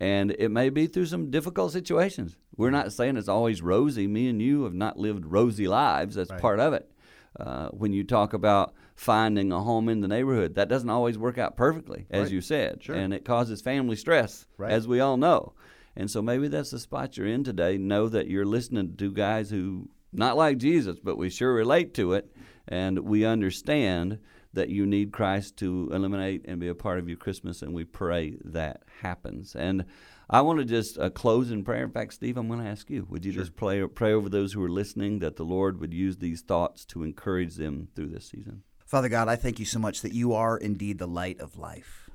And 0.00 0.32
it 0.38 0.50
may 0.50 0.70
be 0.70 0.86
through 0.86 1.06
some 1.06 1.30
difficult 1.30 1.72
situations. 1.72 2.36
We're 2.56 2.70
not 2.70 2.92
saying 2.92 3.16
it's 3.16 3.28
always 3.28 3.62
rosy. 3.62 4.06
Me 4.06 4.28
and 4.28 4.40
you 4.40 4.64
have 4.64 4.74
not 4.74 4.98
lived 4.98 5.24
rosy 5.24 5.68
lives. 5.68 6.16
That's 6.16 6.32
part 6.40 6.60
of 6.60 6.72
it. 6.72 6.90
Uh, 7.38 7.68
when 7.68 7.92
you 7.92 8.04
talk 8.04 8.32
about 8.32 8.74
finding 8.94 9.50
a 9.52 9.60
home 9.60 9.88
in 9.88 10.00
the 10.00 10.08
neighborhood, 10.08 10.54
that 10.54 10.68
doesn't 10.68 10.90
always 10.90 11.18
work 11.18 11.38
out 11.38 11.56
perfectly, 11.56 12.06
as 12.10 12.24
Right. 12.24 12.32
you 12.32 12.40
said. 12.40 12.82
Sure. 12.82 12.94
And 12.94 13.12
it 13.12 13.24
causes 13.24 13.60
family 13.60 13.96
stress, 13.96 14.46
Right. 14.56 14.72
as 14.72 14.86
we 14.86 15.00
all 15.00 15.16
know. 15.16 15.52
And 15.96 16.10
so 16.10 16.22
maybe 16.22 16.48
that's 16.48 16.70
the 16.70 16.78
spot 16.78 17.16
you're 17.16 17.26
in 17.26 17.44
today. 17.44 17.78
Know 17.78 18.08
that 18.08 18.28
you're 18.28 18.44
listening 18.46 18.96
to 18.96 19.12
guys 19.12 19.50
who, 19.50 19.88
not 20.12 20.36
like 20.36 20.58
Jesus, 20.58 20.98
but 20.98 21.16
we 21.18 21.30
sure 21.30 21.54
relate 21.54 21.94
to 21.94 22.12
it. 22.14 22.34
And 22.66 23.00
we 23.00 23.24
understand 23.24 24.18
that 24.54 24.70
you 24.70 24.86
need 24.86 25.12
Christ 25.12 25.56
to 25.58 25.90
eliminate 25.92 26.44
and 26.46 26.60
be 26.60 26.68
a 26.68 26.74
part 26.74 26.98
of 26.98 27.08
your 27.08 27.18
Christmas. 27.18 27.60
And 27.62 27.74
we 27.74 27.84
pray 27.84 28.38
that 28.44 28.82
happens. 29.00 29.54
And 29.54 29.84
I 30.30 30.40
want 30.40 30.60
to 30.60 30.64
just 30.64 30.98
uh, 30.98 31.10
close 31.10 31.50
in 31.50 31.64
prayer. 31.64 31.84
In 31.84 31.90
fact, 31.90 32.14
Steve, 32.14 32.36
I'm 32.36 32.48
going 32.48 32.60
to 32.60 32.66
ask 32.68 32.88
you 32.88 33.06
would 33.10 33.24
you 33.24 33.32
just 33.32 33.54
pray, 33.56 33.84
pray 33.86 34.12
over 34.12 34.28
those 34.28 34.52
who 34.52 34.62
are 34.64 34.70
listening 34.70 35.18
that 35.18 35.36
the 35.36 35.44
Lord 35.44 35.80
would 35.80 35.92
use 35.92 36.16
these 36.16 36.40
thoughts 36.40 36.84
to 36.86 37.02
encourage 37.02 37.56
them 37.56 37.88
through 37.94 38.08
this 38.08 38.26
season? 38.26 38.62
Father 38.84 39.08
God, 39.08 39.28
I 39.28 39.36
thank 39.36 39.58
you 39.58 39.64
so 39.64 39.78
much 39.78 40.02
that 40.02 40.12
you 40.12 40.34
are 40.34 40.58
indeed 40.58 40.98
the 40.98 41.06
light 41.06 41.40
of 41.40 41.58
life. 41.58 42.10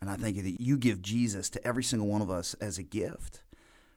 And 0.00 0.10
I 0.10 0.16
thank 0.16 0.36
you 0.36 0.42
that 0.42 0.60
you 0.60 0.76
give 0.76 1.02
Jesus 1.02 1.48
to 1.50 1.66
every 1.66 1.84
single 1.84 2.08
one 2.08 2.22
of 2.22 2.30
us 2.30 2.54
as 2.54 2.78
a 2.78 2.82
gift 2.82 3.42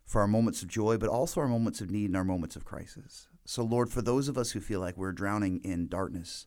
for 0.06 0.22
our 0.22 0.28
moments 0.28 0.62
of 0.62 0.68
joy, 0.68 0.98
but 0.98 1.10
also 1.10 1.42
our 1.42 1.48
moments 1.48 1.82
of 1.82 1.90
need 1.90 2.06
and 2.06 2.18
our 2.18 2.24
moments 2.24 2.56
of 2.56 2.66
crisis. 2.66 3.28
So, 3.46 3.64
Lord, 3.64 3.90
for 3.90 4.02
those 4.02 4.28
of 4.28 4.38
us 4.38 4.52
who 4.52 4.60
feel 4.60 4.80
like 4.80 4.98
we're 4.98 5.12
drowning 5.12 5.62
in 5.64 5.88
darkness 5.88 6.46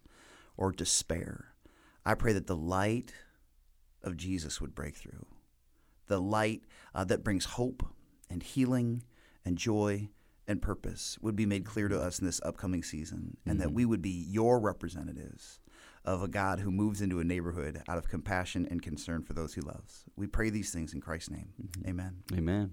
or 0.56 0.72
despair, 0.72 1.54
I 2.04 2.14
pray 2.14 2.32
that 2.32 2.46
the 2.46 2.56
light 2.56 3.12
of 4.02 4.16
Jesus 4.16 4.60
would 4.60 4.74
break 4.74 4.94
through. 4.94 5.26
The 6.06 6.20
light 6.20 6.62
uh, 6.94 7.04
that 7.04 7.24
brings 7.24 7.44
hope 7.44 7.82
and 8.30 8.42
healing 8.42 9.02
and 9.44 9.58
joy 9.58 10.10
and 10.48 10.62
purpose 10.62 11.18
would 11.20 11.36
be 11.36 11.46
made 11.46 11.64
clear 11.64 11.88
to 11.88 12.00
us 12.00 12.18
in 12.18 12.26
this 12.26 12.40
upcoming 12.44 12.82
season, 12.82 13.36
and 13.46 13.60
that 13.60 13.68
mm-hmm. 13.68 13.76
we 13.76 13.84
would 13.84 14.02
be 14.02 14.26
your 14.28 14.60
representatives 14.60 15.60
of 16.04 16.22
a 16.22 16.28
God 16.28 16.60
who 16.60 16.70
moves 16.70 17.00
into 17.00 17.18
a 17.18 17.24
neighborhood 17.24 17.82
out 17.88 17.98
of 17.98 18.08
compassion 18.08 18.66
and 18.70 18.80
concern 18.80 19.22
for 19.22 19.32
those 19.32 19.54
he 19.54 19.60
loves. 19.60 20.04
We 20.14 20.26
pray 20.26 20.50
these 20.50 20.70
things 20.70 20.94
in 20.94 21.00
Christ's 21.00 21.30
name. 21.30 21.48
Mm-hmm. 21.60 21.88
Amen. 21.90 22.16
Amen. 22.32 22.70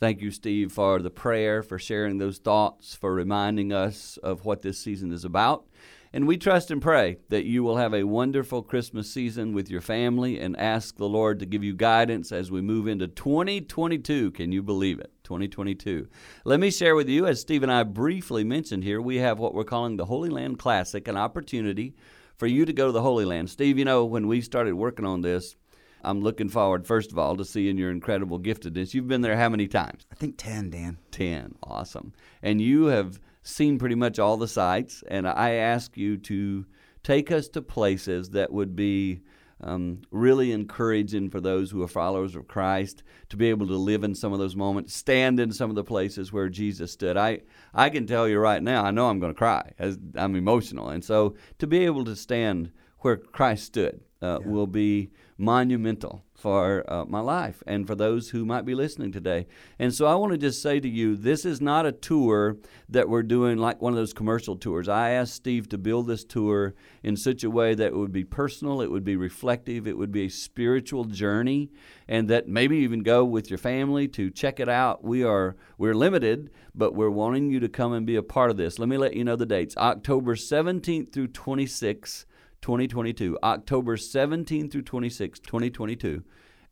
Thank 0.00 0.22
you, 0.22 0.30
Steve, 0.30 0.72
for 0.72 1.02
the 1.02 1.10
prayer, 1.10 1.62
for 1.62 1.78
sharing 1.78 2.16
those 2.16 2.38
thoughts, 2.38 2.94
for 2.94 3.12
reminding 3.12 3.70
us 3.70 4.16
of 4.22 4.46
what 4.46 4.62
this 4.62 4.78
season 4.78 5.12
is 5.12 5.26
about. 5.26 5.66
And 6.12 6.26
we 6.26 6.38
trust 6.38 6.70
and 6.70 6.80
pray 6.80 7.18
that 7.28 7.44
you 7.44 7.62
will 7.62 7.76
have 7.76 7.92
a 7.92 8.04
wonderful 8.04 8.62
Christmas 8.62 9.12
season 9.12 9.52
with 9.52 9.70
your 9.70 9.82
family 9.82 10.40
and 10.40 10.58
ask 10.58 10.96
the 10.96 11.08
Lord 11.08 11.38
to 11.38 11.46
give 11.46 11.62
you 11.62 11.74
guidance 11.74 12.32
as 12.32 12.50
we 12.50 12.62
move 12.62 12.88
into 12.88 13.06
2022. 13.08 14.30
Can 14.32 14.52
you 14.52 14.62
believe 14.62 14.98
it? 14.98 15.19
2022. 15.30 16.08
Let 16.44 16.58
me 16.58 16.72
share 16.72 16.96
with 16.96 17.08
you, 17.08 17.24
as 17.24 17.40
Steve 17.40 17.62
and 17.62 17.70
I 17.70 17.84
briefly 17.84 18.42
mentioned 18.42 18.82
here, 18.82 19.00
we 19.00 19.18
have 19.18 19.38
what 19.38 19.54
we're 19.54 19.62
calling 19.62 19.96
the 19.96 20.04
Holy 20.04 20.28
Land 20.28 20.58
Classic, 20.58 21.06
an 21.06 21.16
opportunity 21.16 21.94
for 22.36 22.48
you 22.48 22.64
to 22.64 22.72
go 22.72 22.86
to 22.86 22.92
the 22.92 23.00
Holy 23.00 23.24
Land. 23.24 23.48
Steve, 23.48 23.78
you 23.78 23.84
know, 23.84 24.04
when 24.04 24.26
we 24.26 24.40
started 24.40 24.74
working 24.74 25.06
on 25.06 25.20
this, 25.20 25.54
I'm 26.02 26.20
looking 26.20 26.48
forward, 26.48 26.84
first 26.84 27.12
of 27.12 27.18
all, 27.18 27.36
to 27.36 27.44
seeing 27.44 27.78
your 27.78 27.92
incredible 27.92 28.40
giftedness. 28.40 28.92
You've 28.92 29.06
been 29.06 29.20
there 29.20 29.36
how 29.36 29.48
many 29.48 29.68
times? 29.68 30.04
I 30.10 30.16
think 30.16 30.36
10, 30.36 30.70
Dan. 30.70 30.98
10. 31.12 31.54
Awesome. 31.62 32.12
And 32.42 32.60
you 32.60 32.86
have 32.86 33.20
seen 33.44 33.78
pretty 33.78 33.94
much 33.94 34.18
all 34.18 34.36
the 34.36 34.48
sites, 34.48 35.04
and 35.06 35.28
I 35.28 35.50
ask 35.52 35.96
you 35.96 36.16
to 36.16 36.66
take 37.04 37.30
us 37.30 37.48
to 37.50 37.62
places 37.62 38.30
that 38.30 38.52
would 38.52 38.74
be 38.74 39.20
um, 39.62 40.02
really 40.10 40.52
encouraging 40.52 41.30
for 41.30 41.40
those 41.40 41.70
who 41.70 41.82
are 41.82 41.88
followers 41.88 42.34
of 42.34 42.48
Christ 42.48 43.02
to 43.28 43.36
be 43.36 43.50
able 43.50 43.66
to 43.66 43.76
live 43.76 44.04
in 44.04 44.14
some 44.14 44.32
of 44.32 44.38
those 44.38 44.56
moments, 44.56 44.94
stand 44.94 45.38
in 45.40 45.52
some 45.52 45.70
of 45.70 45.76
the 45.76 45.84
places 45.84 46.32
where 46.32 46.48
Jesus 46.48 46.92
stood. 46.92 47.16
I, 47.16 47.40
I 47.74 47.90
can 47.90 48.06
tell 48.06 48.28
you 48.28 48.38
right 48.38 48.62
now, 48.62 48.84
I 48.84 48.90
know 48.90 49.08
I'm 49.08 49.20
going 49.20 49.32
to 49.32 49.38
cry 49.38 49.72
as 49.78 49.98
I'm 50.14 50.34
emotional. 50.34 50.88
And 50.88 51.04
so 51.04 51.36
to 51.58 51.66
be 51.66 51.84
able 51.84 52.04
to 52.06 52.16
stand 52.16 52.72
where 52.98 53.16
Christ 53.16 53.64
stood 53.64 54.00
uh, 54.22 54.38
will 54.44 54.66
be 54.66 55.10
monumental 55.40 56.22
for 56.34 56.84
uh, 56.90 57.04
my 57.06 57.20
life 57.20 57.62
and 57.66 57.86
for 57.86 57.94
those 57.94 58.30
who 58.30 58.44
might 58.44 58.64
be 58.64 58.74
listening 58.74 59.10
today. 59.12 59.46
And 59.78 59.92
so 59.92 60.06
I 60.06 60.14
want 60.14 60.32
to 60.32 60.38
just 60.38 60.62
say 60.62 60.80
to 60.80 60.88
you 60.88 61.16
this 61.16 61.44
is 61.44 61.60
not 61.60 61.86
a 61.86 61.92
tour 61.92 62.56
that 62.88 63.08
we're 63.08 63.22
doing 63.22 63.58
like 63.58 63.80
one 63.80 63.92
of 63.92 63.98
those 63.98 64.12
commercial 64.12 64.56
tours. 64.56 64.88
I 64.88 65.10
asked 65.10 65.34
Steve 65.34 65.68
to 65.70 65.78
build 65.78 66.06
this 66.06 66.24
tour 66.24 66.74
in 67.02 67.16
such 67.16 67.42
a 67.44 67.50
way 67.50 67.74
that 67.74 67.88
it 67.88 67.96
would 67.96 68.12
be 68.12 68.24
personal, 68.24 68.80
it 68.80 68.90
would 68.90 69.04
be 69.04 69.16
reflective, 69.16 69.86
it 69.86 69.96
would 69.96 70.12
be 70.12 70.26
a 70.26 70.30
spiritual 70.30 71.04
journey, 71.04 71.70
and 72.08 72.28
that 72.28 72.48
maybe 72.48 72.78
even 72.78 73.02
go 73.02 73.24
with 73.24 73.50
your 73.50 73.58
family 73.58 74.08
to 74.08 74.30
check 74.30 74.60
it 74.60 74.68
out. 74.68 75.04
We 75.04 75.24
are 75.24 75.56
we're 75.78 75.94
limited, 75.94 76.50
but 76.74 76.94
we're 76.94 77.10
wanting 77.10 77.50
you 77.50 77.60
to 77.60 77.68
come 77.68 77.92
and 77.92 78.06
be 78.06 78.16
a 78.16 78.22
part 78.22 78.50
of 78.50 78.56
this. 78.56 78.78
Let 78.78 78.88
me 78.88 78.98
let 78.98 79.14
you 79.14 79.24
know 79.24 79.36
the 79.36 79.46
dates. 79.46 79.76
October 79.76 80.34
17th 80.34 81.12
through 81.12 81.28
26th 81.28 82.24
2022, 82.62 83.38
October 83.42 83.96
17 83.96 84.70
through 84.70 84.82
26, 84.82 85.38
2022. 85.40 86.22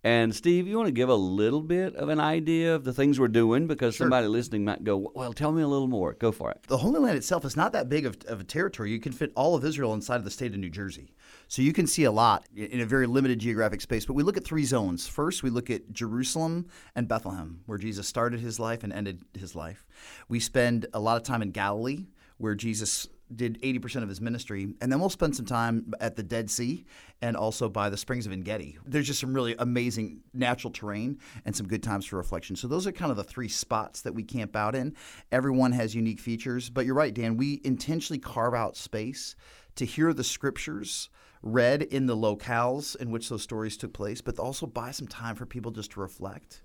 And 0.04 0.32
Steve, 0.32 0.68
you 0.68 0.76
want 0.76 0.86
to 0.86 0.92
give 0.92 1.08
a 1.08 1.14
little 1.14 1.60
bit 1.60 1.96
of 1.96 2.08
an 2.08 2.20
idea 2.20 2.72
of 2.72 2.84
the 2.84 2.92
things 2.92 3.18
we're 3.18 3.26
doing 3.26 3.66
because 3.66 3.96
somebody 3.96 4.28
listening 4.28 4.64
might 4.64 4.84
go, 4.84 5.10
"Well, 5.12 5.32
tell 5.32 5.50
me 5.50 5.60
a 5.60 5.66
little 5.66 5.88
more." 5.88 6.12
Go 6.12 6.30
for 6.30 6.52
it. 6.52 6.62
The 6.68 6.76
Holy 6.76 7.00
Land 7.00 7.16
itself 7.16 7.44
is 7.44 7.56
not 7.56 7.72
that 7.72 7.88
big 7.88 8.06
of, 8.06 8.16
of 8.28 8.40
a 8.40 8.44
territory. 8.44 8.92
You 8.92 9.00
can 9.00 9.12
fit 9.12 9.32
all 9.34 9.56
of 9.56 9.64
Israel 9.64 9.92
inside 9.94 10.16
of 10.16 10.24
the 10.24 10.30
state 10.30 10.52
of 10.52 10.58
New 10.58 10.70
Jersey. 10.70 11.14
So 11.48 11.62
you 11.62 11.72
can 11.72 11.88
see 11.88 12.04
a 12.04 12.12
lot 12.12 12.46
in 12.54 12.80
a 12.80 12.86
very 12.86 13.08
limited 13.08 13.40
geographic 13.40 13.80
space. 13.80 14.06
But 14.06 14.12
we 14.12 14.22
look 14.22 14.36
at 14.36 14.44
three 14.44 14.64
zones. 14.64 15.08
First, 15.08 15.42
we 15.42 15.50
look 15.50 15.68
at 15.68 15.92
Jerusalem 15.92 16.68
and 16.94 17.08
Bethlehem, 17.08 17.62
where 17.66 17.78
Jesus 17.78 18.06
started 18.06 18.38
his 18.38 18.60
life 18.60 18.84
and 18.84 18.92
ended 18.92 19.22
his 19.36 19.56
life. 19.56 19.84
We 20.28 20.38
spend 20.38 20.86
a 20.94 21.00
lot 21.00 21.16
of 21.16 21.24
time 21.24 21.42
in 21.42 21.50
Galilee, 21.50 22.06
where 22.36 22.54
Jesus 22.54 23.08
did 23.34 23.60
80% 23.62 24.02
of 24.02 24.08
his 24.08 24.20
ministry. 24.20 24.74
And 24.80 24.90
then 24.90 25.00
we'll 25.00 25.10
spend 25.10 25.36
some 25.36 25.46
time 25.46 25.92
at 26.00 26.16
the 26.16 26.22
Dead 26.22 26.50
Sea 26.50 26.84
and 27.20 27.36
also 27.36 27.68
by 27.68 27.90
the 27.90 27.96
springs 27.96 28.26
of 28.26 28.32
Engedi. 28.32 28.78
There's 28.86 29.06
just 29.06 29.20
some 29.20 29.34
really 29.34 29.54
amazing 29.58 30.20
natural 30.32 30.72
terrain 30.72 31.18
and 31.44 31.54
some 31.54 31.66
good 31.66 31.82
times 31.82 32.06
for 32.06 32.16
reflection. 32.16 32.56
So 32.56 32.68
those 32.68 32.86
are 32.86 32.92
kind 32.92 33.10
of 33.10 33.16
the 33.16 33.24
three 33.24 33.48
spots 33.48 34.02
that 34.02 34.14
we 34.14 34.22
camp 34.22 34.56
out 34.56 34.74
in. 34.74 34.94
Everyone 35.32 35.72
has 35.72 35.94
unique 35.94 36.20
features, 36.20 36.70
but 36.70 36.86
you're 36.86 36.94
right, 36.94 37.14
Dan. 37.14 37.36
We 37.36 37.60
intentionally 37.64 38.18
carve 38.18 38.54
out 38.54 38.76
space 38.76 39.36
to 39.76 39.84
hear 39.84 40.12
the 40.12 40.24
scriptures 40.24 41.08
read 41.42 41.82
in 41.82 42.06
the 42.06 42.16
locales 42.16 42.96
in 42.96 43.10
which 43.10 43.28
those 43.28 43.42
stories 43.42 43.76
took 43.76 43.92
place, 43.92 44.20
but 44.20 44.38
also 44.38 44.66
buy 44.66 44.90
some 44.90 45.06
time 45.08 45.34
for 45.36 45.46
people 45.46 45.70
just 45.70 45.92
to 45.92 46.00
reflect. 46.00 46.62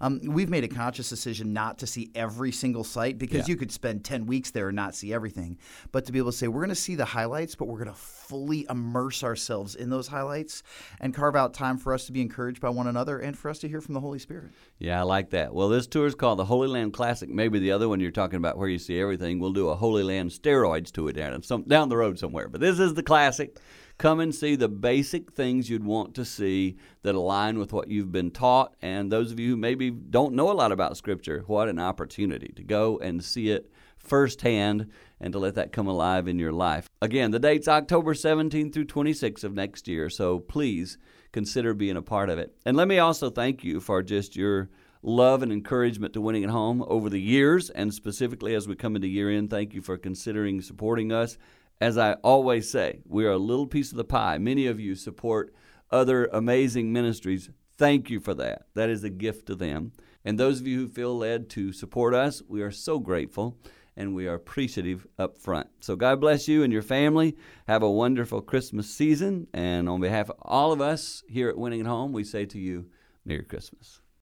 Um, 0.00 0.20
we've 0.24 0.50
made 0.50 0.64
a 0.64 0.68
conscious 0.68 1.08
decision 1.08 1.52
not 1.52 1.78
to 1.78 1.86
see 1.86 2.10
every 2.16 2.50
single 2.50 2.82
site 2.82 3.16
because 3.16 3.46
Yeah. 3.48 3.52
you 3.52 3.56
could 3.56 3.70
spend 3.70 4.04
10 4.04 4.26
weeks 4.26 4.50
there 4.50 4.68
and 4.68 4.74
not 4.76 4.94
see 4.96 5.12
everything. 5.14 5.56
But 5.92 6.04
to 6.06 6.12
be 6.12 6.18
able 6.18 6.32
to 6.32 6.36
say, 6.36 6.48
we're 6.48 6.60
going 6.62 6.68
to 6.70 6.74
see 6.74 6.96
the 6.96 7.04
highlights, 7.04 7.54
but 7.54 7.66
we're 7.68 7.78
going 7.78 7.92
to 7.92 7.98
fully 7.98 8.66
immerse 8.68 9.22
ourselves 9.22 9.76
in 9.76 9.90
those 9.90 10.08
highlights 10.08 10.64
and 11.00 11.14
carve 11.14 11.36
out 11.36 11.54
time 11.54 11.78
for 11.78 11.94
us 11.94 12.06
to 12.06 12.12
be 12.12 12.20
encouraged 12.20 12.60
by 12.60 12.70
one 12.70 12.88
another 12.88 13.20
and 13.20 13.38
for 13.38 13.48
us 13.48 13.60
to 13.60 13.68
hear 13.68 13.80
from 13.80 13.94
the 13.94 14.00
Holy 14.00 14.18
Spirit. 14.18 14.50
Yeah, 14.78 14.98
I 14.98 15.04
like 15.04 15.30
that. 15.30 15.54
Well, 15.54 15.68
this 15.68 15.86
tour 15.86 16.06
is 16.06 16.16
called 16.16 16.40
the 16.40 16.44
Holy 16.46 16.66
Land 16.68 16.92
Classic. 16.92 17.28
Maybe 17.30 17.60
the 17.60 17.70
other 17.70 17.88
one 17.88 18.00
you're 18.00 18.10
talking 18.10 18.36
about 18.38 18.58
where 18.58 18.68
you 18.68 18.80
see 18.80 18.98
everything. 18.98 19.38
We'll 19.38 19.52
do 19.52 19.68
a 19.68 19.76
Holy 19.76 20.02
Land 20.02 20.30
steroids 20.32 20.90
to 20.94 21.06
it 21.06 21.12
down 21.12 21.40
some 21.44 21.62
down 21.62 21.88
the 21.88 21.96
road 21.96 22.18
somewhere. 22.18 22.48
But 22.48 22.60
this 22.60 22.80
is 22.80 22.94
the 22.94 23.02
classic. 23.04 23.58
Come 23.96 24.20
and 24.20 24.34
see 24.34 24.56
the 24.56 24.68
basic 24.68 25.32
things 25.32 25.70
you'd 25.70 25.84
want 25.84 26.14
to 26.16 26.24
see 26.24 26.76
that 27.02 27.14
align 27.14 27.58
with 27.58 27.72
what 27.72 27.88
you've 27.88 28.10
been 28.10 28.32
taught. 28.32 28.74
And 28.82 29.10
those 29.10 29.30
of 29.30 29.38
you 29.38 29.50
who 29.50 29.56
maybe 29.56 29.90
don't 29.90 30.34
know 30.34 30.50
a 30.50 30.52
lot 30.52 30.72
about 30.72 30.96
Scripture, 30.96 31.44
what 31.46 31.68
an 31.68 31.78
opportunity 31.78 32.52
to 32.56 32.64
go 32.64 32.98
and 32.98 33.22
see 33.22 33.50
it 33.50 33.70
firsthand 33.96 34.90
and 35.20 35.32
to 35.32 35.38
let 35.38 35.54
that 35.54 35.72
come 35.72 35.86
alive 35.86 36.28
in 36.28 36.38
your 36.38 36.52
life. 36.52 36.88
Again, 37.00 37.30
the 37.30 37.38
date's 37.38 37.68
October 37.68 38.14
17th 38.14 38.72
through 38.72 38.86
26th 38.86 39.44
of 39.44 39.54
next 39.54 39.88
year, 39.88 40.10
so 40.10 40.40
please 40.40 40.98
consider 41.32 41.72
being 41.72 41.96
a 41.96 42.02
part 42.02 42.28
of 42.28 42.38
it. 42.38 42.54
And 42.66 42.76
let 42.76 42.88
me 42.88 42.98
also 42.98 43.30
thank 43.30 43.64
you 43.64 43.80
for 43.80 44.02
just 44.02 44.36
your 44.36 44.70
love 45.02 45.42
and 45.42 45.52
encouragement 45.52 46.14
to 46.14 46.20
winning 46.20 46.44
at 46.44 46.50
home 46.50 46.84
over 46.86 47.08
the 47.10 47.20
years, 47.20 47.70
and 47.70 47.92
specifically 47.92 48.54
as 48.54 48.66
we 48.66 48.74
come 48.74 48.96
into 48.96 49.08
year 49.08 49.30
end. 49.30 49.50
Thank 49.50 49.74
you 49.74 49.82
for 49.82 49.96
considering 49.96 50.60
supporting 50.62 51.12
us. 51.12 51.38
As 51.80 51.98
I 51.98 52.14
always 52.14 52.70
say, 52.70 53.00
we 53.06 53.26
are 53.26 53.32
a 53.32 53.38
little 53.38 53.66
piece 53.66 53.90
of 53.90 53.96
the 53.96 54.04
pie. 54.04 54.38
Many 54.38 54.66
of 54.66 54.80
you 54.80 54.94
support 54.94 55.54
other 55.90 56.26
amazing 56.26 56.92
ministries. 56.92 57.50
Thank 57.76 58.10
you 58.10 58.20
for 58.20 58.34
that. 58.34 58.66
That 58.74 58.90
is 58.90 59.04
a 59.04 59.10
gift 59.10 59.46
to 59.46 59.54
them. 59.54 59.92
And 60.24 60.38
those 60.38 60.60
of 60.60 60.66
you 60.66 60.78
who 60.78 60.88
feel 60.88 61.16
led 61.16 61.50
to 61.50 61.72
support 61.72 62.14
us, 62.14 62.42
we 62.48 62.62
are 62.62 62.70
so 62.70 62.98
grateful 62.98 63.58
and 63.96 64.14
we 64.14 64.26
are 64.26 64.34
appreciative 64.34 65.06
up 65.18 65.38
front. 65.38 65.68
So 65.80 65.96
God 65.96 66.20
bless 66.20 66.48
you 66.48 66.62
and 66.62 66.72
your 66.72 66.82
family. 66.82 67.36
Have 67.68 67.82
a 67.82 67.90
wonderful 67.90 68.40
Christmas 68.40 68.90
season. 68.90 69.46
And 69.52 69.88
on 69.88 70.00
behalf 70.00 70.30
of 70.30 70.36
all 70.42 70.72
of 70.72 70.80
us 70.80 71.22
here 71.28 71.48
at 71.48 71.58
Winning 71.58 71.80
at 71.80 71.86
Home, 71.86 72.12
we 72.12 72.24
say 72.24 72.46
to 72.46 72.58
you, 72.58 72.86
Merry 73.24 73.44
Christmas. 73.44 74.00